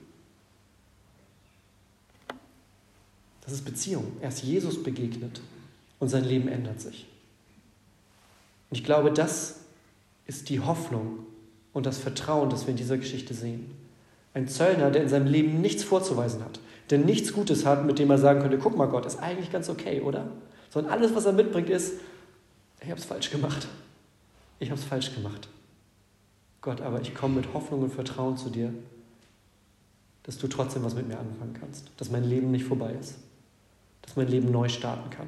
Das 3.41 3.53
ist 3.53 3.65
Beziehung. 3.65 4.05
Er 4.21 4.29
ist 4.29 4.43
Jesus 4.43 4.83
begegnet 4.83 5.41
und 5.99 6.09
sein 6.09 6.23
Leben 6.23 6.47
ändert 6.47 6.81
sich. 6.81 7.07
Und 8.69 8.77
ich 8.77 8.83
glaube, 8.83 9.11
das 9.11 9.61
ist 10.27 10.49
die 10.49 10.59
Hoffnung 10.59 11.19
und 11.73 11.85
das 11.85 11.97
Vertrauen, 11.97 12.49
das 12.49 12.67
wir 12.67 12.71
in 12.71 12.77
dieser 12.77 12.97
Geschichte 12.97 13.33
sehen. 13.33 13.71
Ein 14.33 14.47
Zöllner, 14.47 14.91
der 14.91 15.01
in 15.01 15.09
seinem 15.09 15.27
Leben 15.27 15.61
nichts 15.61 15.83
vorzuweisen 15.83 16.43
hat, 16.43 16.59
der 16.89 16.99
nichts 16.99 17.33
Gutes 17.33 17.65
hat, 17.65 17.85
mit 17.85 17.97
dem 17.97 18.11
er 18.11 18.17
sagen 18.17 18.41
könnte, 18.41 18.59
guck 18.59 18.77
mal 18.77 18.85
Gott, 18.87 19.05
ist 19.05 19.19
eigentlich 19.19 19.51
ganz 19.51 19.69
okay, 19.69 20.01
oder? 20.01 20.27
Sondern 20.69 20.91
alles, 20.91 21.15
was 21.15 21.25
er 21.25 21.33
mitbringt, 21.33 21.69
ist, 21.69 21.93
ich 22.81 22.89
habe 22.89 22.99
es 22.99 23.05
falsch 23.05 23.31
gemacht. 23.31 23.67
Ich 24.59 24.69
habe 24.69 24.79
es 24.79 24.85
falsch 24.85 25.13
gemacht. 25.13 25.47
Gott, 26.61 26.81
aber 26.81 27.01
ich 27.01 27.13
komme 27.13 27.35
mit 27.35 27.53
Hoffnung 27.53 27.83
und 27.83 27.93
Vertrauen 27.93 28.37
zu 28.37 28.49
dir, 28.49 28.73
dass 30.23 30.37
du 30.37 30.47
trotzdem 30.47 30.83
was 30.83 30.95
mit 30.95 31.07
mir 31.07 31.17
anfangen 31.17 31.55
kannst, 31.59 31.89
dass 31.97 32.11
mein 32.11 32.23
Leben 32.23 32.51
nicht 32.51 32.65
vorbei 32.65 32.93
ist, 32.99 33.15
dass 34.01 34.15
mein 34.15 34.27
Leben 34.27 34.51
neu 34.51 34.67
starten 34.67 35.09
kann, 35.09 35.27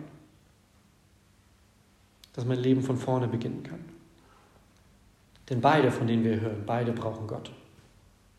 dass 2.33 2.45
mein 2.45 2.59
Leben 2.59 2.81
von 2.81 2.97
vorne 2.97 3.27
beginnen 3.27 3.63
kann. 3.63 3.79
Denn 5.49 5.61
beide, 5.61 5.91
von 5.91 6.07
denen 6.07 6.23
wir 6.23 6.41
hören, 6.41 6.63
beide 6.65 6.91
brauchen 6.91 7.27
Gott. 7.27 7.51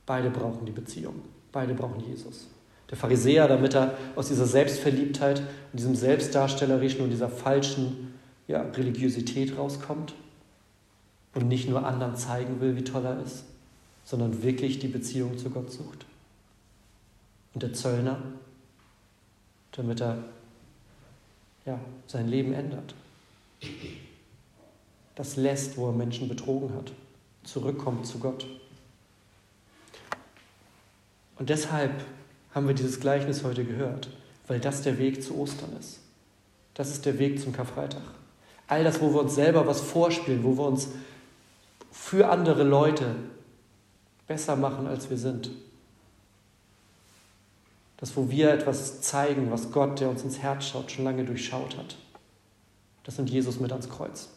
Beide 0.07 0.31
brauchen 0.31 0.67
die 0.67 0.73
Beziehung. 0.73 1.23
Beide 1.51 1.75
brauchen 1.75 2.01
Jesus. 2.01 2.49
Der 2.91 2.99
Pharisäer, 2.99 3.49
damit 3.49 3.75
er 3.75 3.97
aus 4.17 4.29
dieser 4.29 4.47
Selbstverliebtheit 4.47 5.41
und 5.41 5.79
diesem 5.79 5.95
Selbstdarstellerischen 5.95 7.01
und 7.01 7.11
dieser 7.11 7.29
falschen 7.29 8.15
ja, 8.47 8.63
Religiosität 8.63 9.57
rauskommt 9.57 10.15
und 11.35 11.49
nicht 11.49 11.69
nur 11.69 11.87
anderen 11.87 12.17
zeigen 12.17 12.61
will, 12.61 12.77
wie 12.77 12.85
toll 12.85 13.05
er 13.05 13.23
ist, 13.23 13.45
sondern 14.05 14.43
wirklich 14.43 14.79
die 14.79 14.89
Beziehung 14.89 15.39
zu 15.39 15.51
Gott 15.51 15.71
sucht. 15.71 16.07
Und 17.55 17.63
der 17.63 17.73
Zöllner, 17.73 18.21
damit 19.73 20.01
er 20.01 20.25
ja, 21.67 21.79
sein 22.07 22.29
Leben 22.29 22.53
ändert. 22.53 22.95
Das 25.15 25.37
lässt, 25.37 25.77
wo 25.77 25.89
er 25.89 25.93
Menschen 25.93 26.29
betrogen 26.29 26.75
hat, 26.75 26.93
zurückkommt 27.45 28.07
zu 28.07 28.19
Gott. 28.19 28.47
Und 31.39 31.51
deshalb 31.51 31.93
haben 32.55 32.67
wir 32.67 32.75
dieses 32.75 33.01
Gleichnis 33.01 33.45
heute 33.45 33.65
gehört, 33.65 34.09
weil 34.47 34.61
das 34.61 34.83
der 34.83 34.99
Weg 34.99 35.23
zu 35.23 35.37
Ostern 35.39 35.77
ist. 35.79 36.01
Das 36.75 36.91
ist 36.91 37.07
der 37.07 37.19
Weg 37.19 37.41
zum 37.41 37.53
Karfreitag. 37.53 38.03
All 38.67 38.85
das, 38.85 39.01
wo 39.01 39.13
wir 39.13 39.21
uns 39.21 39.35
selber 39.35 39.67
was 39.67 39.81
vorspielen, 39.81 40.45
wo 40.45 40.57
wir 40.57 40.67
uns 40.67 40.89
für 42.01 42.29
andere 42.29 42.65
Leute 42.65 43.15
besser 44.27 44.57
machen, 44.57 44.89
als 44.89 45.11
wir 45.11 45.19
sind. 45.19 45.51
Das, 47.99 48.17
wo 48.17 48.31
wir 48.31 48.51
etwas 48.53 49.03
zeigen, 49.03 49.53
was 49.53 49.71
Gott, 49.71 50.01
der 50.01 50.09
uns 50.09 50.25
ins 50.25 50.39
Herz 50.39 50.65
schaut, 50.65 50.91
schon 50.91 51.05
lange 51.05 51.25
durchschaut 51.25 51.77
hat. 51.77 51.97
Das 53.05 53.17
nimmt 53.19 53.31
Jesus 53.31 53.61
mit 53.61 53.71
ans 53.71 53.89
Kreuz. 53.89 54.31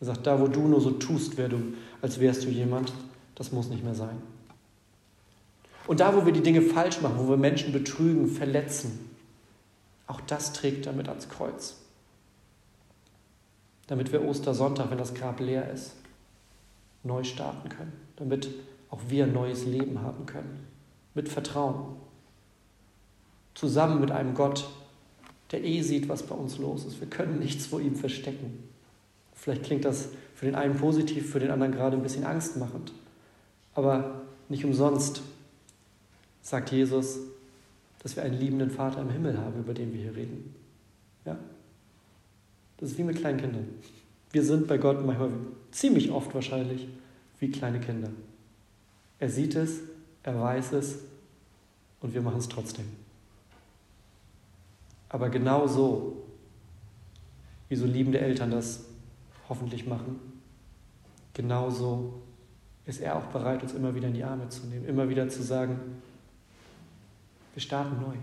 Er 0.00 0.06
sagt, 0.06 0.26
da 0.26 0.40
wo 0.40 0.46
du 0.46 0.68
nur 0.68 0.80
so 0.80 0.92
tust, 0.92 1.36
wer 1.36 1.48
du, 1.48 1.74
als 2.00 2.20
wärst 2.20 2.44
du 2.44 2.48
jemand, 2.48 2.92
das 3.34 3.50
muss 3.52 3.68
nicht 3.68 3.84
mehr 3.84 3.96
sein. 3.96 4.22
Und 5.88 6.00
da, 6.00 6.16
wo 6.16 6.24
wir 6.24 6.32
die 6.32 6.42
Dinge 6.42 6.62
falsch 6.62 7.02
machen, 7.02 7.18
wo 7.18 7.28
wir 7.28 7.36
Menschen 7.36 7.72
betrügen, 7.72 8.28
verletzen, 8.28 9.10
auch 10.06 10.20
das 10.22 10.52
trägt 10.52 10.86
er 10.86 10.92
mit 10.92 11.08
ans 11.08 11.28
Kreuz. 11.28 11.76
Damit 13.88 14.12
wir 14.12 14.24
Ostersonntag, 14.24 14.90
wenn 14.90 14.98
das 14.98 15.14
Grab 15.14 15.40
leer 15.40 15.70
ist, 15.70 15.92
neu 17.02 17.24
starten 17.24 17.68
können. 17.68 17.92
Damit 18.16 18.48
auch 18.90 19.00
wir 19.08 19.24
ein 19.24 19.32
neues 19.32 19.64
Leben 19.64 20.00
haben 20.00 20.26
können. 20.26 20.66
Mit 21.14 21.28
Vertrauen. 21.28 21.96
Zusammen 23.54 24.00
mit 24.00 24.10
einem 24.10 24.34
Gott, 24.34 24.68
der 25.50 25.64
eh 25.64 25.82
sieht, 25.82 26.08
was 26.08 26.22
bei 26.22 26.34
uns 26.34 26.58
los 26.58 26.84
ist. 26.84 27.00
Wir 27.00 27.08
können 27.08 27.38
nichts 27.38 27.66
vor 27.66 27.80
ihm 27.80 27.96
verstecken. 27.96 28.64
Vielleicht 29.34 29.64
klingt 29.64 29.84
das 29.84 30.10
für 30.34 30.46
den 30.46 30.54
einen 30.54 30.76
positiv, 30.76 31.30
für 31.30 31.40
den 31.40 31.50
anderen 31.50 31.72
gerade 31.72 31.96
ein 31.96 32.02
bisschen 32.02 32.24
angstmachend. 32.24 32.92
Aber 33.74 34.22
nicht 34.48 34.64
umsonst 34.64 35.22
sagt 36.42 36.70
Jesus, 36.72 37.18
dass 38.02 38.16
wir 38.16 38.22
einen 38.22 38.38
liebenden 38.38 38.70
Vater 38.70 39.00
im 39.00 39.10
Himmel 39.10 39.38
haben, 39.38 39.58
über 39.60 39.74
den 39.74 39.92
wir 39.92 40.00
hier 40.00 40.16
reden. 40.16 40.54
Ja? 41.24 41.36
Das 42.78 42.90
ist 42.90 42.98
wie 42.98 43.04
mit 43.04 43.16
kleinen 43.16 43.38
Kindern. 43.38 43.68
Wir 44.30 44.44
sind 44.44 44.66
bei 44.66 44.78
Gott 44.78 45.04
manchmal 45.04 45.30
ziemlich 45.70 46.10
oft 46.10 46.34
wahrscheinlich 46.34 46.86
wie 47.38 47.50
kleine 47.50 47.80
Kinder. 47.80 48.10
Er 49.18 49.30
sieht 49.30 49.54
es, 49.56 49.80
er 50.22 50.40
weiß 50.40 50.72
es 50.72 50.98
und 52.00 52.14
wir 52.14 52.22
machen 52.22 52.38
es 52.38 52.48
trotzdem. 52.48 52.84
Aber 55.08 55.30
genau 55.30 55.66
so, 55.66 56.24
wie 57.68 57.76
so 57.76 57.86
liebende 57.86 58.20
Eltern 58.20 58.50
das 58.50 58.84
hoffentlich 59.48 59.86
machen, 59.86 60.18
genauso 61.32 62.20
ist 62.84 63.00
er 63.00 63.16
auch 63.16 63.24
bereit, 63.26 63.62
uns 63.62 63.72
immer 63.72 63.94
wieder 63.94 64.08
in 64.08 64.14
die 64.14 64.24
Arme 64.24 64.48
zu 64.48 64.66
nehmen, 64.66 64.86
immer 64.86 65.08
wieder 65.08 65.28
zu 65.28 65.42
sagen, 65.42 65.78
wir 67.54 67.62
starten 67.62 68.00
neu. 68.00 68.14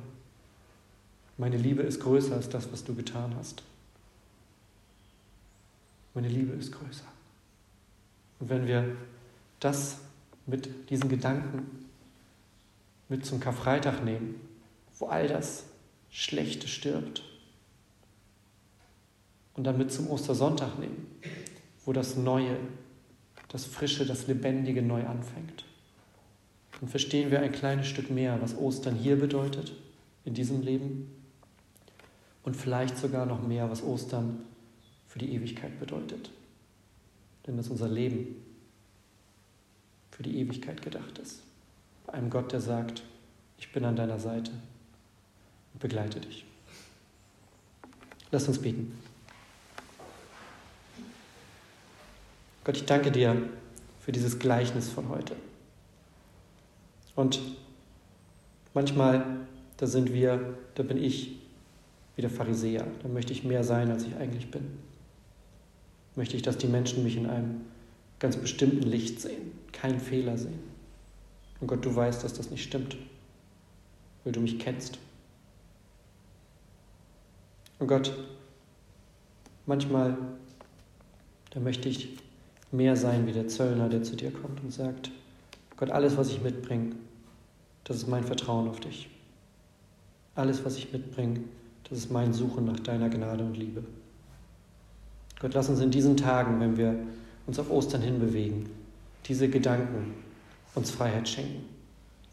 Meine 1.37 1.57
Liebe 1.57 1.81
ist 1.81 1.99
größer 2.01 2.35
als 2.35 2.49
das, 2.49 2.71
was 2.71 2.83
du 2.83 2.95
getan 2.95 3.35
hast. 3.37 3.63
Meine 6.15 6.29
Liebe 6.29 6.53
ist 6.53 6.71
größer. 6.71 7.05
Und 8.39 8.49
wenn 8.49 8.65
wir 8.65 8.95
das 9.59 9.99
mit 10.45 10.89
diesen 10.89 11.09
Gedanken 11.09 11.85
mit 13.09 13.25
zum 13.25 13.39
Karfreitag 13.39 14.03
nehmen, 14.03 14.35
wo 14.97 15.07
all 15.07 15.27
das 15.27 15.65
Schlechte 16.09 16.67
stirbt. 16.67 17.21
Und 19.55 19.65
dann 19.65 19.77
mit 19.77 19.91
zum 19.91 20.09
Ostersonntag 20.09 20.79
nehmen, 20.79 21.05
wo 21.85 21.93
das 21.93 22.15
Neue, 22.15 22.57
das 23.49 23.65
Frische, 23.65 24.05
das 24.05 24.27
Lebendige 24.27 24.81
neu 24.81 25.05
anfängt. 25.05 25.65
Dann 26.79 26.89
verstehen 26.89 27.31
wir 27.31 27.41
ein 27.41 27.51
kleines 27.51 27.87
Stück 27.87 28.09
mehr, 28.09 28.41
was 28.41 28.57
Ostern 28.57 28.95
hier 28.95 29.17
bedeutet, 29.19 29.73
in 30.23 30.33
diesem 30.33 30.61
Leben. 30.61 31.11
Und 32.43 32.55
vielleicht 32.55 32.97
sogar 32.97 33.25
noch 33.25 33.41
mehr, 33.41 33.69
was 33.69 33.83
Ostern 33.83 34.39
für 35.15 35.19
die 35.19 35.33
Ewigkeit 35.33 35.79
bedeutet. 35.79 36.29
Denn 37.47 37.55
dass 37.55 37.69
unser 37.69 37.87
Leben 37.87 38.35
für 40.11 40.23
die 40.23 40.39
Ewigkeit 40.39 40.81
gedacht 40.81 41.17
ist. 41.19 41.41
Bei 42.05 42.15
einem 42.15 42.29
Gott, 42.29 42.51
der 42.51 42.59
sagt, 42.59 43.01
ich 43.57 43.71
bin 43.71 43.85
an 43.85 43.95
deiner 43.95 44.19
Seite 44.19 44.51
und 45.71 45.79
begleite 45.79 46.19
dich. 46.19 46.43
Lass 48.29 48.45
uns 48.49 48.59
beten. 48.59 48.99
Gott, 52.65 52.75
ich 52.75 52.83
danke 52.83 53.09
dir 53.09 53.41
für 54.01 54.11
dieses 54.11 54.37
Gleichnis 54.37 54.89
von 54.89 55.07
heute. 55.07 55.37
Und 57.15 57.39
manchmal, 58.73 59.23
da 59.77 59.87
sind 59.87 60.11
wir, 60.11 60.57
da 60.73 60.83
bin 60.83 61.01
ich 61.01 61.37
wie 62.17 62.21
der 62.21 62.29
Pharisäer. 62.29 62.85
Da 63.01 63.07
möchte 63.07 63.31
ich 63.31 63.45
mehr 63.45 63.63
sein, 63.63 63.89
als 63.89 64.03
ich 64.03 64.13
eigentlich 64.17 64.51
bin. 64.51 64.84
Möchte 66.15 66.35
ich, 66.35 66.41
dass 66.41 66.57
die 66.57 66.67
Menschen 66.67 67.03
mich 67.03 67.17
in 67.17 67.27
einem 67.27 67.61
ganz 68.19 68.37
bestimmten 68.37 68.83
Licht 68.83 69.19
sehen, 69.19 69.51
keinen 69.71 69.99
Fehler 69.99 70.37
sehen. 70.37 70.59
Und 71.59 71.67
Gott, 71.67 71.83
du 71.83 71.93
weißt, 71.95 72.23
dass 72.23 72.33
das 72.33 72.49
nicht 72.51 72.63
stimmt, 72.63 72.95
weil 74.23 74.33
du 74.33 74.39
mich 74.39 74.59
kennst. 74.59 74.99
Und 77.79 77.87
Gott, 77.87 78.13
manchmal, 79.65 80.17
da 81.51 81.59
möchte 81.59 81.89
ich 81.89 82.17
mehr 82.71 82.95
sein 82.95 83.27
wie 83.27 83.31
der 83.31 83.47
Zöllner, 83.47 83.89
der 83.89 84.03
zu 84.03 84.15
dir 84.15 84.31
kommt 84.31 84.61
und 84.61 84.71
sagt, 84.71 85.11
Gott, 85.77 85.91
alles, 85.91 86.17
was 86.17 86.29
ich 86.29 86.41
mitbringe, 86.41 86.95
das 87.83 87.97
ist 87.97 88.07
mein 88.07 88.23
Vertrauen 88.23 88.69
auf 88.69 88.79
dich. 88.79 89.09
Alles, 90.35 90.63
was 90.65 90.77
ich 90.77 90.91
mitbringe, 90.91 91.41
das 91.89 91.99
ist 91.99 92.11
mein 92.11 92.33
Suchen 92.33 92.65
nach 92.65 92.79
deiner 92.79 93.09
Gnade 93.09 93.43
und 93.43 93.55
Liebe. 93.55 93.83
Gott, 95.39 95.53
lass 95.53 95.69
uns 95.69 95.79
in 95.79 95.91
diesen 95.91 96.17
Tagen, 96.17 96.59
wenn 96.59 96.77
wir 96.77 96.97
uns 97.45 97.59
auf 97.59 97.69
Ostern 97.69 98.01
hinbewegen, 98.01 98.69
diese 99.25 99.49
Gedanken 99.49 100.13
uns 100.75 100.91
Freiheit 100.91 101.27
schenken. 101.27 101.65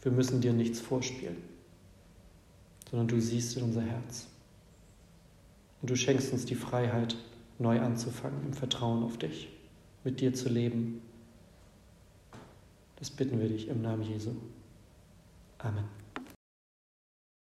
Wir 0.01 0.11
müssen 0.11 0.41
dir 0.41 0.53
nichts 0.53 0.79
vorspielen, 0.79 1.37
sondern 2.89 3.07
du 3.07 3.19
siehst 3.21 3.57
in 3.57 3.63
unser 3.63 3.81
Herz. 3.81 4.27
Und 5.81 5.89
du 5.89 5.95
schenkst 5.95 6.31
uns 6.33 6.45
die 6.45 6.55
Freiheit, 6.55 7.15
neu 7.59 7.79
anzufangen 7.79 8.45
im 8.45 8.53
Vertrauen 8.53 9.03
auf 9.03 9.17
dich, 9.17 9.49
mit 10.03 10.19
dir 10.19 10.33
zu 10.33 10.49
leben. 10.49 11.01
Das 12.97 13.09
bitten 13.09 13.39
wir 13.39 13.49
dich 13.49 13.67
im 13.67 13.81
Namen 13.81 14.03
Jesu. 14.03 14.31
Amen. 15.59 16.02